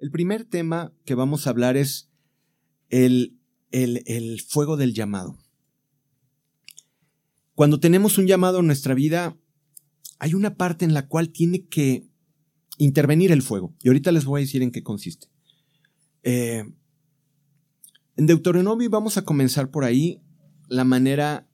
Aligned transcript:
El 0.00 0.10
primer 0.10 0.46
tema 0.46 0.94
que 1.04 1.14
vamos 1.14 1.46
a 1.46 1.50
hablar 1.50 1.76
es 1.76 2.10
el, 2.88 3.38
el, 3.70 4.40
fuego 4.40 4.78
del 4.78 4.94
llamado. 4.94 5.36
Cuando 7.54 7.80
tenemos 7.80 8.16
un 8.16 8.26
llamado 8.26 8.60
en 8.60 8.66
nuestra 8.66 8.94
vida, 8.94 9.36
hay 10.18 10.32
una 10.32 10.54
parte 10.54 10.86
en 10.86 10.94
la 10.94 11.06
cual 11.06 11.28
tiene 11.28 11.66
que 11.66 12.08
intervenir 12.78 13.30
el 13.30 13.42
fuego. 13.42 13.74
Y 13.82 13.88
ahorita 13.88 14.10
les 14.10 14.24
voy 14.24 14.40
a 14.40 14.44
decir 14.44 14.62
en 14.62 14.70
qué 14.70 14.82
consiste. 14.82 15.26
Eh, 16.22 16.64
en 18.16 18.26
Deuteronomio 18.26 18.88
vamos 18.88 19.18
a 19.18 19.24
comenzar 19.26 19.70
por 19.70 19.84
ahí 19.84 20.22
la 20.66 20.84
manera 20.84 21.46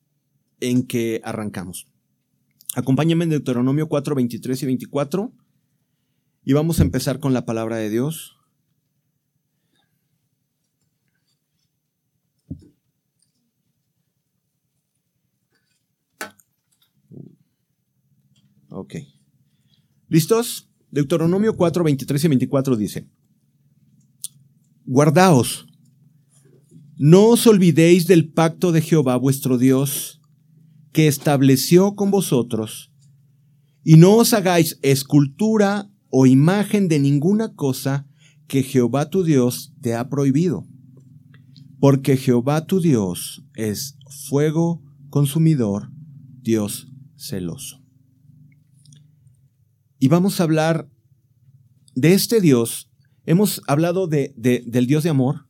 en 0.61 0.87
que 0.87 1.21
arrancamos. 1.25 1.89
Acompáñame 2.77 3.25
en 3.25 3.31
Deuteronomio 3.31 3.89
4, 3.89 4.15
23 4.15 4.63
y 4.63 4.67
24 4.67 5.33
y 6.45 6.53
vamos 6.53 6.79
a 6.79 6.85
empezar 6.85 7.19
con 7.19 7.35
la 7.35 7.45
palabra 7.45 7.77
de 7.77 7.91
Dios. 7.91 8.36
Ok. 18.77 18.97
¿Listos? 20.09 20.69
Deuteronomio 20.91 21.57
4, 21.57 21.83
23 21.83 22.25
y 22.25 22.29
24 22.29 22.77
dice, 22.77 23.09
Guardaos, 24.85 25.67
no 26.99 27.29
os 27.29 27.47
olvidéis 27.47 28.07
del 28.07 28.31
pacto 28.31 28.73
de 28.73 28.83
Jehová 28.83 29.17
vuestro 29.17 29.57
Dios, 29.57 30.21
que 30.93 31.09
estableció 31.09 31.95
con 31.95 32.11
vosotros, 32.11 32.93
y 33.83 33.97
no 33.97 34.17
os 34.17 34.35
hagáis 34.35 34.79
escultura 34.83 35.91
o 36.11 36.27
imagen 36.27 36.89
de 36.89 36.99
ninguna 36.99 37.55
cosa 37.55 38.07
que 38.47 38.63
Jehová 38.63 39.09
tu 39.09 39.25
Dios 39.25 39.73
te 39.81 39.95
ha 39.95 40.11
prohibido, 40.11 40.67
porque 41.81 42.19
Jehová 42.19 42.67
tu 42.67 42.81
Dios 42.81 43.43
es 43.55 43.97
fuego 44.29 44.83
consumidor, 45.09 45.91
Dios 46.43 46.89
celoso. 47.17 47.86
Y 49.99 50.09
vamos 50.09 50.41
a 50.41 50.45
hablar 50.45 50.91
de 51.95 52.13
este 52.13 52.41
Dios. 52.41 52.91
Hemos 53.25 53.63
hablado 53.67 54.07
de, 54.07 54.35
del 54.37 54.87
Dios 54.87 55.03
de 55.05 55.11
amor, 55.11 55.47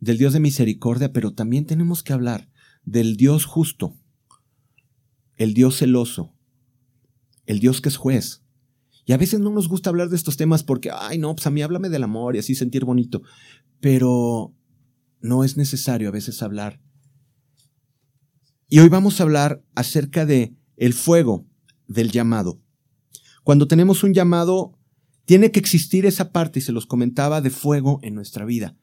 del 0.00 0.16
Dios 0.16 0.32
de 0.32 0.40
misericordia, 0.40 1.12
pero 1.12 1.34
también 1.34 1.66
tenemos 1.66 2.02
que 2.02 2.12
hablar 2.12 2.50
del 2.84 3.16
Dios 3.16 3.44
justo, 3.44 3.94
el 5.36 5.52
Dios 5.52 5.76
celoso, 5.78 6.34
el 7.46 7.60
Dios 7.60 7.80
que 7.80 7.90
es 7.90 7.96
juez. 7.96 8.42
Y 9.04 9.12
a 9.12 9.18
veces 9.18 9.40
no 9.40 9.50
nos 9.50 9.68
gusta 9.68 9.90
hablar 9.90 10.08
de 10.08 10.16
estos 10.16 10.36
temas 10.36 10.62
porque, 10.62 10.90
ay, 10.92 11.18
no, 11.18 11.34
pues 11.34 11.46
a 11.46 11.50
mí 11.50 11.62
háblame 11.62 11.88
del 11.88 12.04
amor 12.04 12.36
y 12.36 12.38
así 12.38 12.54
sentir 12.54 12.84
bonito. 12.84 13.22
Pero 13.80 14.54
no 15.20 15.44
es 15.44 15.56
necesario 15.56 16.08
a 16.08 16.12
veces 16.12 16.42
hablar. 16.42 16.80
Y 18.68 18.80
hoy 18.80 18.88
vamos 18.88 19.20
a 19.20 19.22
hablar 19.22 19.62
acerca 19.74 20.26
de 20.26 20.54
el 20.76 20.92
fuego 20.92 21.46
del 21.86 22.10
llamado. 22.10 22.60
Cuando 23.48 23.66
tenemos 23.66 24.04
un 24.04 24.12
llamado, 24.12 24.78
tiene 25.24 25.50
que 25.50 25.58
existir 25.58 26.04
esa 26.04 26.32
parte, 26.32 26.58
y 26.58 26.62
se 26.62 26.70
los 26.70 26.84
comentaba, 26.84 27.40
de 27.40 27.48
fuego 27.48 27.98
en 28.02 28.14
nuestra 28.14 28.44
vida. 28.44 28.76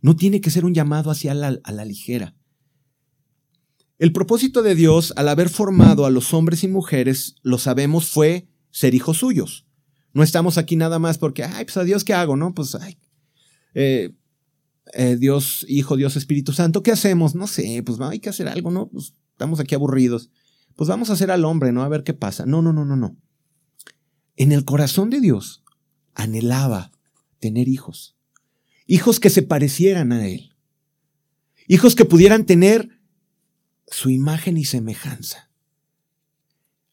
No 0.00 0.16
tiene 0.16 0.40
que 0.40 0.50
ser 0.50 0.64
un 0.64 0.74
llamado 0.74 1.12
hacia 1.12 1.34
la, 1.34 1.60
a 1.62 1.70
la 1.70 1.84
ligera. 1.84 2.34
El 3.96 4.12
propósito 4.12 4.62
de 4.64 4.74
Dios, 4.74 5.12
al 5.14 5.28
haber 5.28 5.48
formado 5.48 6.04
a 6.04 6.10
los 6.10 6.34
hombres 6.34 6.64
y 6.64 6.66
mujeres, 6.66 7.36
lo 7.44 7.58
sabemos, 7.58 8.10
fue 8.10 8.48
ser 8.72 8.92
hijos 8.92 9.18
suyos. 9.18 9.68
No 10.12 10.24
estamos 10.24 10.58
aquí 10.58 10.74
nada 10.74 10.98
más 10.98 11.16
porque, 11.16 11.44
ay, 11.44 11.66
pues 11.66 11.76
a 11.76 11.84
Dios, 11.84 12.02
¿qué 12.02 12.12
hago? 12.12 12.36
No, 12.36 12.52
pues, 12.54 12.74
ay, 12.74 12.98
eh, 13.74 14.16
eh, 14.94 15.16
Dios, 15.16 15.64
Hijo, 15.68 15.96
Dios, 15.96 16.16
Espíritu 16.16 16.52
Santo, 16.52 16.82
¿qué 16.82 16.90
hacemos? 16.90 17.36
No 17.36 17.46
sé, 17.46 17.84
pues 17.86 18.00
hay 18.00 18.18
que 18.18 18.30
hacer 18.30 18.48
algo, 18.48 18.72
¿no? 18.72 18.88
Pues 18.88 19.14
estamos 19.30 19.60
aquí 19.60 19.76
aburridos. 19.76 20.28
Pues 20.74 20.88
vamos 20.88 21.08
a 21.08 21.12
hacer 21.12 21.30
al 21.30 21.44
hombre, 21.44 21.70
¿no? 21.70 21.84
A 21.84 21.88
ver 21.88 22.02
qué 22.02 22.14
pasa. 22.14 22.46
No, 22.46 22.62
no, 22.62 22.72
no, 22.72 22.84
no, 22.84 22.96
no. 22.96 23.16
En 24.38 24.52
el 24.52 24.64
corazón 24.64 25.10
de 25.10 25.20
Dios 25.20 25.64
anhelaba 26.14 26.92
tener 27.40 27.66
hijos. 27.66 28.16
Hijos 28.86 29.18
que 29.18 29.30
se 29.30 29.42
parecieran 29.42 30.12
a 30.12 30.28
Él. 30.28 30.54
Hijos 31.66 31.96
que 31.96 32.04
pudieran 32.04 32.46
tener 32.46 33.00
su 33.88 34.10
imagen 34.10 34.56
y 34.56 34.64
semejanza. 34.64 35.50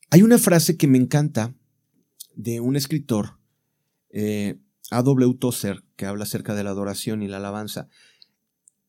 Hay 0.10 0.24
una 0.24 0.40
frase 0.40 0.76
que 0.76 0.88
me 0.88 0.98
encanta 0.98 1.54
de 2.34 2.62
un 2.62 2.76
escritor, 2.76 3.38
eh, 4.10 4.58
A.W. 4.90 5.36
Tozer, 5.36 5.84
que 5.98 6.08
habla 6.08 6.24
acerca 6.24 6.56
de 6.56 6.64
la 6.64 6.72
adoración 6.72 7.22
y 7.22 7.28
la 7.28 7.38
alabanza. 7.38 7.90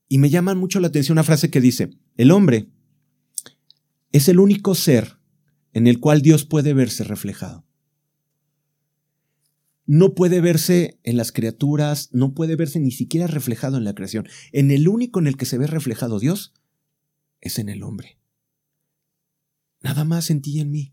Y 0.08 0.16
me 0.16 0.30
llama 0.30 0.54
mucho 0.54 0.80
la 0.80 0.88
atención 0.88 1.16
una 1.16 1.24
frase 1.24 1.50
que 1.50 1.60
dice, 1.60 1.90
el 2.16 2.30
hombre 2.30 2.70
es 4.12 4.30
el 4.30 4.40
único 4.40 4.74
ser 4.74 5.18
en 5.74 5.86
el 5.86 6.00
cual 6.00 6.22
Dios 6.22 6.46
puede 6.46 6.72
verse 6.72 7.04
reflejado 7.04 7.65
no 9.86 10.14
puede 10.14 10.40
verse 10.40 10.98
en 11.04 11.16
las 11.16 11.32
criaturas, 11.32 12.10
no 12.12 12.34
puede 12.34 12.56
verse 12.56 12.80
ni 12.80 12.90
siquiera 12.90 13.28
reflejado 13.28 13.76
en 13.78 13.84
la 13.84 13.94
creación. 13.94 14.28
En 14.52 14.70
el 14.70 14.88
único 14.88 15.20
en 15.20 15.28
el 15.28 15.36
que 15.36 15.46
se 15.46 15.58
ve 15.58 15.66
reflejado 15.66 16.18
Dios 16.18 16.52
es 17.40 17.58
en 17.58 17.68
el 17.68 17.84
hombre. 17.84 18.18
Nada 19.82 20.04
más 20.04 20.30
en 20.30 20.42
ti 20.42 20.56
y 20.56 20.60
en 20.60 20.70
mí. 20.70 20.92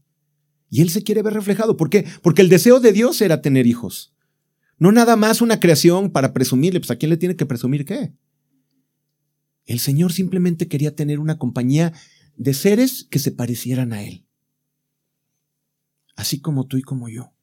Y 0.70 0.81
Él 0.81 0.90
se 0.90 1.04
quiere 1.04 1.24
ver 1.24 1.34
reflejado. 1.34 1.76
¿Por 1.76 1.90
qué? 1.90 2.06
Porque 2.22 2.42
el 2.42 2.50
deseo 2.50 2.80
de 2.80 2.94
Dios 2.94 3.22
era 3.22 3.42
tener 3.42 3.66
hijos. 3.66 4.14
No 4.78 4.92
nada 4.92 5.16
más 5.16 5.42
una 5.42 5.60
creación 5.60 6.12
para 6.12 6.34
presumirle. 6.34 6.80
Pues 6.80 6.92
a 6.92 6.96
quién 6.96 7.10
le 7.10 7.18
tiene 7.18 7.36
que 7.36 7.46
presumir 7.46 7.86
qué. 7.86 8.14
El 9.66 9.80
Señor 9.80 10.12
simplemente 10.14 10.68
quería 10.68 10.96
tener 10.96 11.20
una 11.20 11.38
compañía 11.38 11.94
de 12.36 12.54
seres 12.54 13.08
que 13.10 13.20
se 13.20 13.31
parecieran 13.31 13.94
a 13.94 14.04
Él. 14.04 14.25
Así 16.16 16.42
como 16.42 16.68
tú 16.68 16.78
y 16.78 16.81
como 16.81 17.10
yo. 17.10 17.34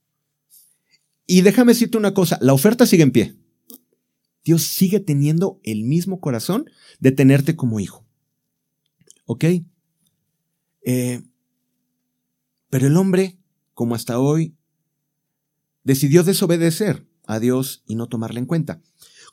Y 1.33 1.43
déjame 1.43 1.75
decirte 1.75 1.97
una 1.97 2.13
cosa, 2.13 2.39
la 2.41 2.53
oferta 2.53 2.87
sigue 2.87 3.05
en 3.05 3.13
pie. 3.13 3.37
Dios 4.45 4.65
sigue 4.65 4.99
teniendo 4.99 5.61
el 5.63 5.85
mismo 5.85 6.19
corazón 6.19 6.69
de 6.99 7.13
tenerte 7.13 7.55
como 7.55 7.79
hijo. 7.79 8.05
¿Ok? 9.27 9.45
Eh, 10.85 11.23
pero 12.69 12.89
el 12.89 12.97
hombre, 12.97 13.39
como 13.75 13.95
hasta 13.95 14.19
hoy, 14.19 14.57
decidió 15.85 16.25
desobedecer 16.25 17.07
a 17.29 17.39
Dios 17.39 17.85
y 17.87 17.95
no 17.95 18.09
tomarle 18.09 18.41
en 18.41 18.47
cuenta. 18.47 18.81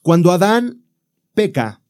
Cuando 0.04 0.32
Adán 0.32 0.84
peca, 1.34 1.82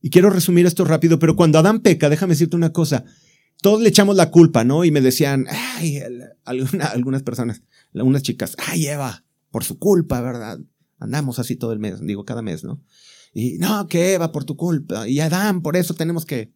y 0.00 0.08
quiero 0.08 0.30
resumir 0.30 0.64
esto 0.64 0.86
rápido, 0.86 1.18
pero 1.18 1.36
cuando 1.36 1.58
Adán 1.58 1.80
peca, 1.80 2.08
déjame 2.08 2.32
decirte 2.32 2.56
una 2.56 2.72
cosa, 2.72 3.04
todos 3.60 3.80
le 3.80 3.88
echamos 3.88 4.16
la 4.16 4.30
culpa, 4.30 4.64
¿no? 4.64 4.84
Y 4.84 4.90
me 4.90 5.00
decían, 5.00 5.46
ay, 5.48 6.00
algunas 6.44 7.22
personas, 7.22 7.62
unas 7.92 8.22
chicas, 8.22 8.56
ay, 8.58 8.86
Eva, 8.86 9.24
por 9.50 9.64
su 9.64 9.78
culpa, 9.78 10.20
¿verdad? 10.20 10.58
Andamos 10.98 11.38
así 11.38 11.56
todo 11.56 11.72
el 11.72 11.78
mes, 11.78 12.00
digo, 12.00 12.24
cada 12.24 12.42
mes, 12.42 12.64
¿no? 12.64 12.82
Y 13.32 13.58
no, 13.58 13.88
que 13.88 14.14
Eva, 14.14 14.32
por 14.32 14.44
tu 14.44 14.56
culpa. 14.56 15.08
Y 15.08 15.20
Adán, 15.20 15.62
por 15.62 15.76
eso 15.76 15.94
tenemos 15.94 16.24
que 16.24 16.52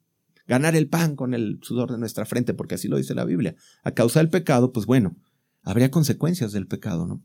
ganar 0.46 0.76
el 0.76 0.88
pan 0.88 1.16
con 1.16 1.34
el 1.34 1.58
sudor 1.62 1.90
de 1.90 1.98
nuestra 1.98 2.24
frente, 2.24 2.54
porque 2.54 2.76
así 2.76 2.88
lo 2.88 2.96
dice 2.96 3.14
la 3.14 3.24
Biblia. 3.24 3.56
A 3.82 3.92
causa 3.92 4.20
del 4.20 4.30
pecado, 4.30 4.72
pues 4.72 4.86
bueno, 4.86 5.16
habría 5.62 5.90
consecuencias 5.90 6.52
del 6.52 6.66
pecado, 6.66 7.06
¿no? 7.06 7.22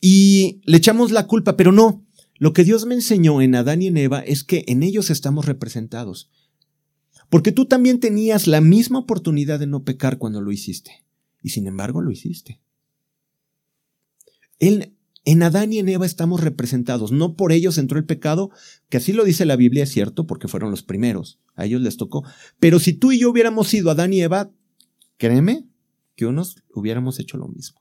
Y 0.00 0.62
le 0.64 0.78
echamos 0.78 1.12
la 1.12 1.26
culpa, 1.26 1.56
pero 1.56 1.72
no. 1.72 2.06
Lo 2.38 2.52
que 2.54 2.64
Dios 2.64 2.86
me 2.86 2.94
enseñó 2.94 3.42
en 3.42 3.54
Adán 3.54 3.82
y 3.82 3.88
en 3.88 3.98
Eva 3.98 4.20
es 4.20 4.44
que 4.44 4.64
en 4.66 4.82
ellos 4.82 5.10
estamos 5.10 5.44
representados. 5.44 6.30
Porque 7.30 7.52
tú 7.52 7.64
también 7.64 8.00
tenías 8.00 8.46
la 8.48 8.60
misma 8.60 8.98
oportunidad 8.98 9.60
de 9.60 9.68
no 9.68 9.84
pecar 9.84 10.18
cuando 10.18 10.42
lo 10.42 10.50
hiciste. 10.52 11.04
Y 11.42 11.50
sin 11.50 11.66
embargo 11.66 12.02
lo 12.02 12.10
hiciste. 12.10 12.60
en 14.58 15.42
Adán 15.42 15.72
y 15.72 15.78
en 15.78 15.88
Eva 15.88 16.04
estamos 16.04 16.40
representados. 16.40 17.12
No 17.12 17.36
por 17.36 17.52
ellos 17.52 17.78
entró 17.78 17.98
el 17.98 18.04
pecado, 18.04 18.50
que 18.88 18.96
así 18.96 19.12
lo 19.12 19.24
dice 19.24 19.46
la 19.46 19.56
Biblia, 19.56 19.84
es 19.84 19.90
cierto, 19.90 20.26
porque 20.26 20.48
fueron 20.48 20.70
los 20.70 20.82
primeros. 20.82 21.38
A 21.54 21.64
ellos 21.64 21.80
les 21.80 21.96
tocó. 21.96 22.24
Pero 22.58 22.80
si 22.80 22.92
tú 22.92 23.12
y 23.12 23.20
yo 23.20 23.30
hubiéramos 23.30 23.68
sido 23.68 23.90
Adán 23.90 24.12
y 24.12 24.20
Eva, 24.20 24.50
créeme 25.16 25.66
que 26.16 26.26
unos 26.26 26.56
hubiéramos 26.74 27.20
hecho 27.20 27.38
lo 27.38 27.46
mismo. 27.48 27.80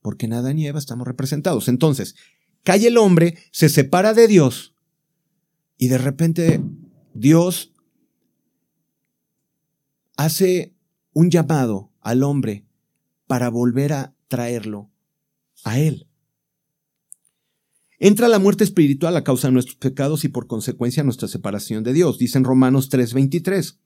Porque 0.00 0.26
en 0.26 0.34
Adán 0.34 0.58
y 0.58 0.66
Eva 0.66 0.78
estamos 0.78 1.06
representados. 1.06 1.68
Entonces, 1.68 2.14
cae 2.62 2.86
el 2.86 2.96
hombre, 2.96 3.38
se 3.50 3.68
separa 3.68 4.14
de 4.14 4.28
Dios 4.28 4.74
y 5.76 5.88
de 5.88 5.98
repente 5.98 6.62
Dios 7.12 7.72
hace 10.24 10.74
un 11.14 11.30
llamado 11.30 11.92
al 12.02 12.22
hombre 12.22 12.66
para 13.26 13.48
volver 13.48 13.94
a 13.94 14.14
traerlo 14.28 14.90
a 15.64 15.78
Él. 15.78 16.08
Entra 17.98 18.28
la 18.28 18.38
muerte 18.38 18.64
espiritual 18.64 19.16
a 19.16 19.24
causa 19.24 19.48
de 19.48 19.52
nuestros 19.52 19.76
pecados 19.76 20.24
y 20.24 20.28
por 20.28 20.46
consecuencia 20.46 21.02
nuestra 21.04 21.26
separación 21.26 21.84
de 21.84 21.94
Dios, 21.94 22.18
dice 22.18 22.36
en 22.36 22.44
Romanos 22.44 22.90
3:23. 22.90 23.78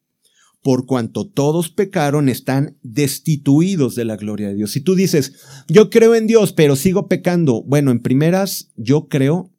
por 0.63 0.87
cuanto 0.87 1.29
todos 1.29 1.69
pecaron, 1.69 2.31
están 2.31 2.79
destituidos 2.83 3.95
de 3.95 4.07
la 4.07 4.17
gloria 4.17 4.49
de 4.49 4.55
Dios. 4.55 4.71
Si 4.71 4.81
tú 4.81 4.95
dices, 4.95 5.35
yo 5.69 5.91
creo 5.91 6.15
en 6.15 6.27
Dios, 6.27 6.55
pero 6.55 6.75
sigo 6.75 7.07
pecando, 7.07 7.63
bueno, 7.65 7.91
en 7.91 8.01
primeras, 8.01 8.73
yo 8.75 9.09
creo 9.09 9.53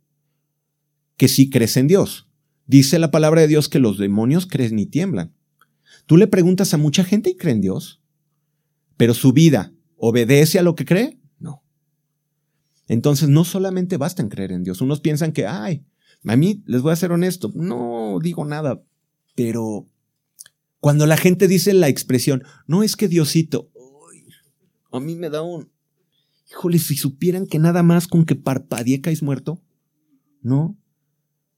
que 1.16 1.28
sí 1.28 1.52
crees 1.52 1.78
en 1.78 1.86
Dios. 1.86 2.28
Dice 2.66 2.98
la 2.98 3.12
palabra 3.12 3.42
de 3.42 3.48
Dios 3.48 3.70
que 3.70 3.78
los 3.78 4.00
demonios 4.00 4.48
creen 4.48 4.80
y 4.80 4.88
tiemblan. 4.88 5.35
Tú 6.06 6.18
le 6.18 6.28
preguntas 6.28 6.74
a 6.74 6.78
mucha 6.78 7.04
gente 7.04 7.32
y 7.32 7.36
cree 7.36 7.54
en 7.54 7.62
Dios, 7.62 8.02
pero 8.98 9.14
su 9.14 9.34
vida 9.34 9.74
obedece 9.98 10.60
a 10.60 10.64
lo 10.64 10.76
que 10.76 10.86
cree. 10.86 11.20
No. 11.40 11.64
Entonces 12.88 13.30
no 13.30 13.44
solamente 13.44 13.98
basta 13.98 14.22
en 14.22 14.30
creer 14.30 14.52
en 14.52 14.64
Dios. 14.64 14.82
Unos 14.82 15.00
piensan 15.00 15.32
que, 15.32 15.48
ay, 15.48 15.86
a 16.26 16.36
mí 16.36 16.64
les 16.66 16.82
voy 16.82 16.92
a 16.92 16.96
ser 16.98 17.12
honesto, 17.12 17.52
no 17.54 18.20
digo 18.22 18.46
nada, 18.46 18.84
pero 19.36 19.88
cuando 20.80 21.06
la 21.06 21.18
gente 21.18 21.48
dice 21.48 21.74
la 21.74 21.88
expresión, 21.88 22.44
no 22.68 22.84
es 22.84 22.96
que 22.96 23.08
Diosito, 23.08 23.72
a 24.92 25.00
mí 25.00 25.16
me 25.16 25.30
da 25.30 25.42
un, 25.42 25.70
híjole, 26.50 26.80
si 26.80 26.96
supieran 26.96 27.48
que 27.48 27.60
nada 27.60 27.84
más 27.84 28.08
con 28.08 28.26
que 28.26 28.36
parpadee 28.36 29.02
caes 29.02 29.22
muerto, 29.22 29.62
¿no? 30.42 30.78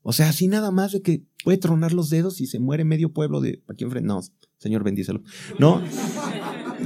O 0.09 0.13
sea, 0.13 0.29
así 0.29 0.47
nada 0.47 0.71
más 0.71 0.93
de 0.93 1.01
que 1.01 1.25
puede 1.43 1.57
tronar 1.57 1.91
los 1.91 2.09
dedos 2.09 2.39
y 2.39 2.47
se 2.47 2.59
muere 2.59 2.85
medio 2.85 3.11
pueblo 3.11 3.41
de 3.41 3.61
aquí 3.67 3.83
enfrente. 3.83 4.07
No, 4.07 4.21
Señor, 4.57 4.81
bendícelo. 4.81 5.21
No. 5.59 5.83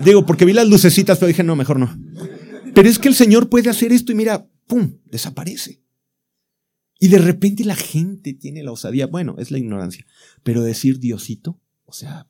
Digo, 0.03 0.25
porque 0.25 0.43
vi 0.43 0.53
las 0.53 0.67
lucecitas, 0.67 1.19
pero 1.19 1.27
dije, 1.27 1.43
no, 1.43 1.55
mejor 1.55 1.77
no. 1.77 1.95
Pero 2.73 2.89
es 2.89 2.97
que 2.97 3.09
el 3.09 3.13
Señor 3.13 3.47
puede 3.47 3.69
hacer 3.69 3.91
esto 3.91 4.11
y 4.11 4.15
mira, 4.15 4.49
¡pum! 4.65 4.97
desaparece. 5.05 5.83
Y 6.97 7.09
de 7.09 7.19
repente 7.19 7.63
la 7.63 7.75
gente 7.75 8.33
tiene 8.33 8.63
la 8.63 8.71
osadía, 8.71 9.05
bueno, 9.05 9.35
es 9.37 9.51
la 9.51 9.59
ignorancia, 9.59 10.07
pero 10.41 10.63
decir 10.63 10.97
Diosito, 10.97 11.59
o 11.85 11.93
sea, 11.93 12.27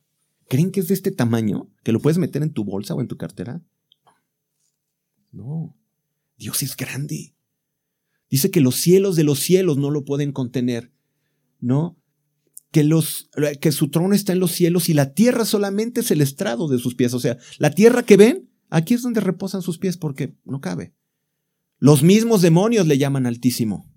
¿creen 0.50 0.72
que 0.72 0.82
es 0.82 0.90
de 0.90 0.94
este 0.94 1.12
tamaño? 1.12 1.70
¿Que 1.84 1.94
lo 1.94 2.02
puedes 2.02 2.18
meter 2.18 2.44
en 2.44 2.52
tu 2.52 2.66
bolsa 2.66 2.96
o 2.96 3.00
en 3.00 3.08
tu 3.08 3.16
cartera? 3.16 3.62
No, 5.32 5.74
Dios 6.38 6.62
es 6.64 6.76
grande. 6.76 7.34
Dice 8.32 8.50
que 8.50 8.62
los 8.62 8.78
cielos 8.78 9.18
de 9.18 9.26
los 9.26 9.40
cielos 9.40 9.78
no 9.78 9.92
lo 9.92 10.06
pueden 10.06 10.32
contener, 10.32 10.94
¿no? 11.60 11.98
Que, 12.72 12.86
los, 12.86 13.30
que 13.60 13.74
su 13.74 13.90
trono 13.90 14.16
está 14.16 14.32
en 14.32 14.40
los 14.40 14.54
cielos 14.54 14.88
y 14.88 14.94
la 14.94 15.14
tierra 15.14 15.44
solamente 15.44 16.00
es 16.00 16.12
el 16.12 16.22
estrado 16.22 16.70
de 16.70 16.80
sus 16.80 16.96
pies. 16.96 17.14
O 17.14 17.20
sea, 17.20 17.38
la 17.60 17.72
tierra 17.72 18.04
que 18.04 18.16
ven, 18.16 18.50
aquí 18.70 18.94
es 18.94 19.02
donde 19.02 19.20
reposan 19.20 19.62
sus 19.62 19.78
pies 19.78 19.98
porque 19.98 20.34
no 20.46 20.62
cabe. 20.62 20.96
Los 21.78 22.04
mismos 22.04 22.42
demonios 22.42 22.88
le 22.88 22.98
llaman 22.98 23.26
altísimo. 23.26 23.92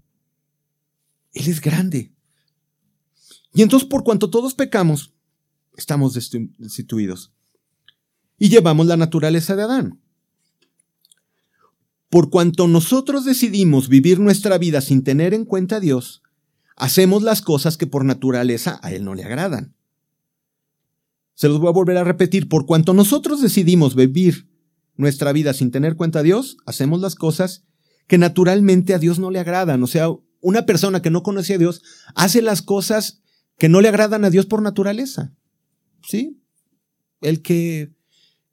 Él 1.32 1.46
es 1.46 1.60
grande. 1.60 2.12
Y 3.52 3.62
entonces, 3.62 3.88
por 3.88 4.02
cuanto 4.02 4.30
todos 4.30 4.54
pecamos, 4.54 5.14
estamos 5.76 6.14
destituidos. 6.58 7.32
Y 8.36 8.48
llevamos 8.48 8.86
la 8.86 8.96
naturaleza 8.96 9.54
de 9.54 9.62
Adán. 9.62 10.00
Por 12.14 12.30
cuanto 12.30 12.68
nosotros 12.68 13.24
decidimos 13.24 13.88
vivir 13.88 14.20
nuestra 14.20 14.56
vida 14.56 14.80
sin 14.80 15.02
tener 15.02 15.34
en 15.34 15.44
cuenta 15.44 15.78
a 15.78 15.80
Dios, 15.80 16.22
hacemos 16.76 17.24
las 17.24 17.42
cosas 17.42 17.76
que 17.76 17.88
por 17.88 18.04
naturaleza 18.04 18.78
a 18.84 18.92
Él 18.92 19.04
no 19.04 19.16
le 19.16 19.24
agradan. 19.24 19.74
Se 21.34 21.48
los 21.48 21.58
voy 21.58 21.70
a 21.70 21.72
volver 21.72 21.96
a 21.96 22.04
repetir, 22.04 22.48
por 22.48 22.66
cuanto 22.66 22.94
nosotros 22.94 23.42
decidimos 23.42 23.96
vivir 23.96 24.48
nuestra 24.94 25.32
vida 25.32 25.54
sin 25.54 25.72
tener 25.72 25.96
cuenta 25.96 26.20
a 26.20 26.22
Dios, 26.22 26.56
hacemos 26.66 27.00
las 27.00 27.16
cosas 27.16 27.64
que 28.06 28.16
naturalmente 28.16 28.94
a 28.94 29.00
Dios 29.00 29.18
no 29.18 29.32
le 29.32 29.40
agradan. 29.40 29.82
O 29.82 29.88
sea, 29.88 30.06
una 30.40 30.66
persona 30.66 31.02
que 31.02 31.10
no 31.10 31.24
conoce 31.24 31.54
a 31.54 31.58
Dios 31.58 31.82
hace 32.14 32.42
las 32.42 32.62
cosas 32.62 33.22
que 33.58 33.68
no 33.68 33.80
le 33.80 33.88
agradan 33.88 34.24
a 34.24 34.30
Dios 34.30 34.46
por 34.46 34.62
naturaleza. 34.62 35.34
¿Sí? 36.06 36.40
El 37.22 37.42
que, 37.42 37.92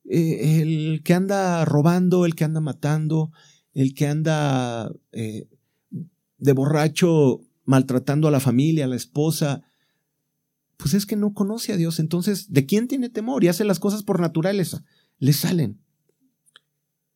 eh, 0.10 0.62
el 0.63 1.04
que 1.04 1.13
anda 1.13 1.63
robando, 1.63 2.25
el 2.25 2.34
que 2.34 2.44
anda 2.44 2.60
matando, 2.60 3.31
el 3.74 3.94
que 3.94 4.08
anda 4.08 4.92
eh, 5.12 5.48
de 6.38 6.54
borracho 6.54 7.42
maltratando 7.66 8.28
a 8.28 8.32
la 8.32 8.40
familia, 8.40 8.86
a 8.86 8.88
la 8.88 8.96
esposa, 8.96 9.64
pues 10.78 10.94
es 10.94 11.06
que 11.06 11.16
no 11.16 11.34
conoce 11.34 11.74
a 11.74 11.78
Dios. 11.78 12.00
Entonces, 12.00 12.52
¿de 12.52 12.66
quién 12.66 12.88
tiene 12.88 13.10
temor? 13.10 13.44
Y 13.44 13.48
hace 13.48 13.64
las 13.64 13.80
cosas 13.80 14.04
por 14.04 14.20
naturaleza. 14.20 14.84
Le 15.20 15.34
salen. 15.34 15.80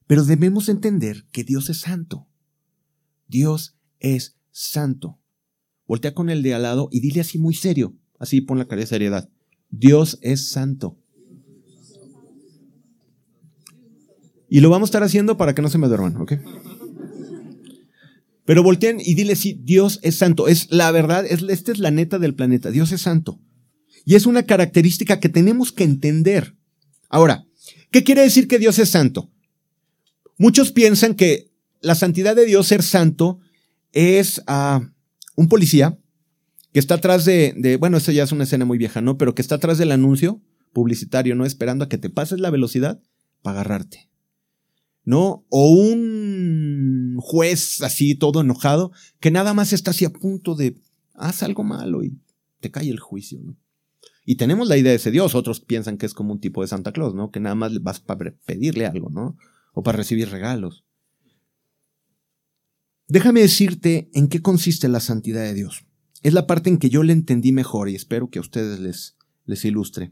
Pero 0.07 0.24
debemos 0.24 0.69
entender 0.69 1.25
que 1.31 1.44
Dios 1.44 1.69
es 1.69 1.80
santo. 1.80 2.28
Dios 3.28 3.75
es 4.00 4.38
santo. 4.52 5.19
Voltea 5.88 6.13
con 6.13 6.30
el 6.30 6.44
de 6.44 6.54
al 6.54 6.63
lado 6.63 6.90
y 6.92 7.00
dile 7.00 7.22
así 7.22 7.38
muy 7.40 7.56
serio, 7.56 7.96
así 8.19 8.42
pon 8.42 8.57
la 8.57 8.68
cara 8.68 8.81
de 8.81 8.88
seriedad. 8.88 9.30
Dios 9.69 10.19
es 10.22 10.50
santo. 10.50 10.98
Y 14.56 14.62
lo 14.62 14.69
vamos 14.69 14.88
a 14.88 14.92
estar 14.92 15.04
haciendo 15.04 15.36
para 15.36 15.54
que 15.54 15.62
no 15.62 15.68
se 15.68 15.78
me 15.78 15.90
duerman, 15.90 16.16
¿ok? 16.16 16.31
Pero 18.46 18.63
volteen 18.63 19.02
y 19.02 19.13
dile 19.13 19.36
sí, 19.36 19.60
Dios 19.62 20.00
es 20.02 20.16
santo. 20.16 20.48
Es 20.48 20.72
la 20.72 20.90
verdad, 20.92 21.25
es, 21.30 21.44
esta 21.50 21.74
es 21.74 21.80
la 21.80 21.92
neta 21.92 22.19
del 22.19 22.36
planeta. 22.36 22.72
Dios 22.72 22.94
es 22.94 23.02
santo. 23.02 23.38
Y 24.06 24.16
es 24.16 24.25
una 24.25 24.44
característica 24.44 25.19
que 25.19 25.28
tenemos 25.28 25.74
que 25.74 25.84
entender. 25.84 26.56
Ahora, 27.10 27.46
¿qué 27.92 28.06
quiere 28.06 28.22
decir 28.22 28.48
que 28.48 28.57
Dios 28.57 28.80
es 28.80 28.88
santo? 28.88 29.30
Muchos 30.38 30.72
piensan 30.72 31.16
que 31.16 31.52
la 31.81 31.96
santidad 31.96 32.34
de 32.34 32.46
Dios, 32.46 32.68
ser 32.68 32.81
santo, 32.81 33.40
es 33.92 34.42
uh, 34.48 34.86
un 35.36 35.50
policía 35.50 36.00
que 36.72 36.80
está 36.80 36.96
atrás 36.96 37.25
de, 37.25 37.54
de, 37.57 37.75
bueno, 37.75 37.98
eso 37.98 38.13
ya 38.13 38.24
es 38.24 38.31
una 38.31 38.46
escena 38.46 38.63
muy 38.63 38.78
vieja, 38.78 39.02
¿no? 39.02 39.18
Pero 39.18 39.36
que 39.36 39.42
está 39.42 39.56
atrás 39.56 39.78
del 39.78 39.92
anuncio 39.92 40.42
publicitario, 40.72 41.36
¿no? 41.36 41.46
Esperando 41.46 41.84
a 41.84 41.90
que 41.90 41.98
te 41.98 42.10
pases 42.10 42.40
la 42.40 42.52
velocidad 42.52 43.02
para 43.42 43.60
agarrarte. 43.60 44.14
¿No? 45.06 45.46
O 45.50 45.72
un 45.72 47.18
juez 47.19 47.81
así 47.81 48.16
todo 48.16 48.42
enojado 48.42 48.92
que 49.19 49.31
nada 49.31 49.54
más 49.54 49.72
está 49.72 49.92
así 49.92 50.04
a 50.04 50.12
punto 50.12 50.56
de 50.56 50.75
haz 51.13 51.44
algo 51.44 51.63
malo 51.63 52.04
y 52.04 52.19
te 52.60 52.72
cae 52.72 52.90
el 52.90 53.00
juicio, 53.00 53.40
¿no? 53.42 53.56
Y 54.28 54.38
tenemos 54.38 54.68
la 54.68 54.78
idea 54.78 54.90
de 54.90 54.98
ese 54.98 55.12
Dios, 55.12 55.36
otros 55.36 55.62
piensan 55.62 55.98
que 55.98 56.07
es 56.07 56.16
como 56.16 56.34
un 56.34 56.40
tipo 56.40 56.63
de 56.63 56.68
Santa 56.68 56.92
Claus, 56.92 57.13
¿no? 57.13 57.30
Que 57.30 57.40
nada 57.40 57.54
más 57.54 57.81
vas 57.84 58.00
para 58.00 58.34
pedirle 58.46 58.88
algo, 58.88 59.12
¿no? 59.12 59.38
O 59.74 59.84
para 59.84 60.00
recibir 60.00 60.30
regalos. 60.30 60.84
Déjame 63.07 63.42
decirte 63.42 64.10
en 64.13 64.28
qué 64.28 64.42
consiste 64.42 64.88
la 64.88 65.00
santidad 65.00 65.44
de 65.44 65.54
Dios. 65.54 65.86
Es 66.24 66.34
la 66.34 66.48
parte 66.48 66.72
en 66.72 66.80
que 66.80 66.90
yo 66.90 67.04
le 67.04 67.13
entendí 67.13 67.52
mejor 67.52 67.88
y 67.88 67.96
espero 67.96 68.31
que 68.31 68.40
a 68.40 68.42
ustedes 68.42 68.80
les, 68.80 69.16
les 69.46 69.63
ilustre. 69.63 70.12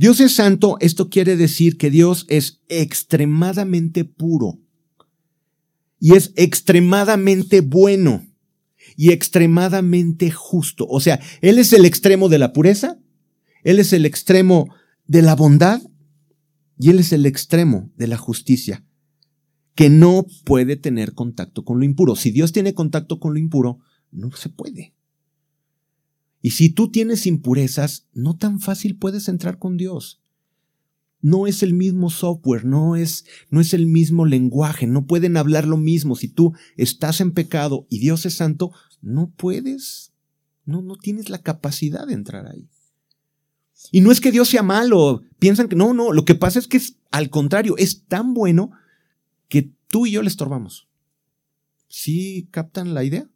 Dios 0.00 0.18
es 0.20 0.34
santo, 0.34 0.78
esto 0.80 1.10
quiere 1.10 1.36
decir 1.36 1.76
que 1.76 1.90
Dios 1.90 2.24
es 2.30 2.62
extremadamente 2.70 4.06
puro 4.06 4.58
y 5.98 6.14
es 6.14 6.32
extremadamente 6.36 7.60
bueno 7.60 8.26
y 8.96 9.10
extremadamente 9.10 10.30
justo. 10.30 10.86
O 10.88 11.00
sea, 11.00 11.20
Él 11.42 11.58
es 11.58 11.74
el 11.74 11.84
extremo 11.84 12.30
de 12.30 12.38
la 12.38 12.54
pureza, 12.54 12.98
Él 13.62 13.78
es 13.78 13.92
el 13.92 14.06
extremo 14.06 14.74
de 15.06 15.20
la 15.20 15.36
bondad 15.36 15.82
y 16.78 16.88
Él 16.88 16.98
es 16.98 17.12
el 17.12 17.26
extremo 17.26 17.92
de 17.96 18.06
la 18.06 18.16
justicia, 18.16 18.82
que 19.74 19.90
no 19.90 20.24
puede 20.46 20.76
tener 20.76 21.12
contacto 21.12 21.62
con 21.62 21.78
lo 21.78 21.84
impuro. 21.84 22.16
Si 22.16 22.30
Dios 22.30 22.52
tiene 22.52 22.72
contacto 22.72 23.20
con 23.20 23.34
lo 23.34 23.38
impuro, 23.38 23.80
no 24.10 24.32
se 24.32 24.48
puede. 24.48 24.94
Y 26.42 26.52
si 26.52 26.70
tú 26.70 26.90
tienes 26.90 27.26
impurezas, 27.26 28.06
no 28.12 28.36
tan 28.36 28.60
fácil 28.60 28.96
puedes 28.96 29.28
entrar 29.28 29.58
con 29.58 29.76
Dios. 29.76 30.20
No 31.20 31.46
es 31.46 31.62
el 31.62 31.74
mismo 31.74 32.08
software, 32.08 32.64
no 32.64 32.96
es, 32.96 33.26
no 33.50 33.60
es 33.60 33.74
el 33.74 33.86
mismo 33.86 34.24
lenguaje, 34.24 34.86
no 34.86 35.06
pueden 35.06 35.36
hablar 35.36 35.66
lo 35.66 35.76
mismo. 35.76 36.16
Si 36.16 36.28
tú 36.28 36.54
estás 36.76 37.20
en 37.20 37.32
pecado 37.32 37.86
y 37.90 37.98
Dios 37.98 38.24
es 38.24 38.34
santo, 38.34 38.72
no 39.02 39.30
puedes, 39.30 40.12
no, 40.64 40.80
no 40.80 40.96
tienes 40.96 41.28
la 41.28 41.42
capacidad 41.42 42.06
de 42.06 42.14
entrar 42.14 42.46
ahí. 42.46 42.68
Y 43.92 44.00
no 44.00 44.12
es 44.12 44.20
que 44.20 44.32
Dios 44.32 44.48
sea 44.48 44.62
malo, 44.62 45.22
piensan 45.38 45.68
que 45.68 45.76
no, 45.76 45.92
no, 45.92 46.12
lo 46.12 46.24
que 46.24 46.34
pasa 46.34 46.58
es 46.58 46.66
que 46.66 46.78
es 46.78 46.96
al 47.10 47.28
contrario, 47.28 47.76
es 47.76 48.04
tan 48.06 48.32
bueno 48.32 48.70
que 49.48 49.72
tú 49.88 50.06
y 50.06 50.12
yo 50.12 50.22
le 50.22 50.28
estorbamos. 50.28 50.88
¿Sí 51.88 52.48
captan 52.50 52.94
la 52.94 53.04
idea? 53.04 53.28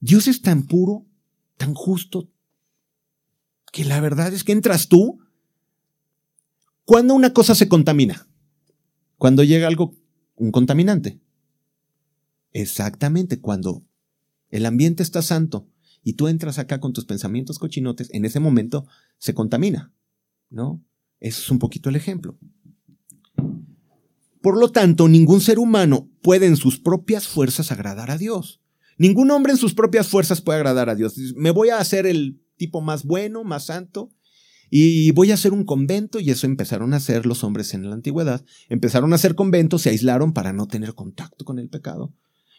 Dios 0.00 0.26
es 0.26 0.42
tan 0.42 0.66
puro 0.66 1.07
tan 1.58 1.74
justo, 1.74 2.30
que 3.70 3.84
la 3.84 4.00
verdad 4.00 4.32
es 4.32 4.44
que 4.44 4.52
entras 4.52 4.88
tú. 4.88 5.20
Cuando 6.86 7.12
una 7.12 7.34
cosa 7.34 7.54
se 7.54 7.68
contamina? 7.68 8.26
Cuando 9.18 9.44
llega 9.44 9.66
algo, 9.66 9.94
un 10.36 10.50
contaminante. 10.52 11.20
Exactamente, 12.52 13.40
cuando 13.40 13.84
el 14.48 14.64
ambiente 14.64 15.02
está 15.02 15.20
santo 15.20 15.68
y 16.02 16.14
tú 16.14 16.28
entras 16.28 16.58
acá 16.58 16.80
con 16.80 16.94
tus 16.94 17.04
pensamientos 17.04 17.58
cochinotes, 17.58 18.08
en 18.14 18.24
ese 18.24 18.40
momento 18.40 18.86
se 19.18 19.34
contamina, 19.34 19.92
¿no? 20.48 20.82
Ese 21.20 21.42
es 21.42 21.50
un 21.50 21.58
poquito 21.58 21.90
el 21.90 21.96
ejemplo. 21.96 22.38
Por 24.40 24.58
lo 24.58 24.70
tanto, 24.70 25.08
ningún 25.08 25.40
ser 25.40 25.58
humano 25.58 26.08
puede 26.22 26.46
en 26.46 26.56
sus 26.56 26.78
propias 26.78 27.26
fuerzas 27.26 27.72
agradar 27.72 28.10
a 28.10 28.16
Dios. 28.16 28.62
Ningún 28.98 29.30
hombre 29.30 29.52
en 29.52 29.58
sus 29.58 29.74
propias 29.74 30.08
fuerzas 30.08 30.40
puede 30.40 30.58
agradar 30.58 30.90
a 30.90 30.96
Dios. 30.96 31.16
Me 31.36 31.52
voy 31.52 31.70
a 31.70 31.78
hacer 31.78 32.04
el 32.04 32.42
tipo 32.56 32.80
más 32.80 33.04
bueno, 33.04 33.44
más 33.44 33.66
santo, 33.66 34.10
y 34.70 35.12
voy 35.12 35.30
a 35.30 35.34
hacer 35.34 35.52
un 35.52 35.64
convento, 35.64 36.18
y 36.20 36.30
eso 36.30 36.46
empezaron 36.46 36.92
a 36.92 36.96
hacer 36.96 37.24
los 37.24 37.44
hombres 37.44 37.72
en 37.72 37.88
la 37.88 37.94
antigüedad. 37.94 38.44
Empezaron 38.68 39.12
a 39.12 39.16
hacer 39.16 39.36
conventos, 39.36 39.82
se 39.82 39.90
aislaron 39.90 40.32
para 40.32 40.52
no 40.52 40.66
tener 40.66 40.94
contacto 40.94 41.44
con 41.44 41.58
el 41.58 41.68
pecado, 41.68 42.12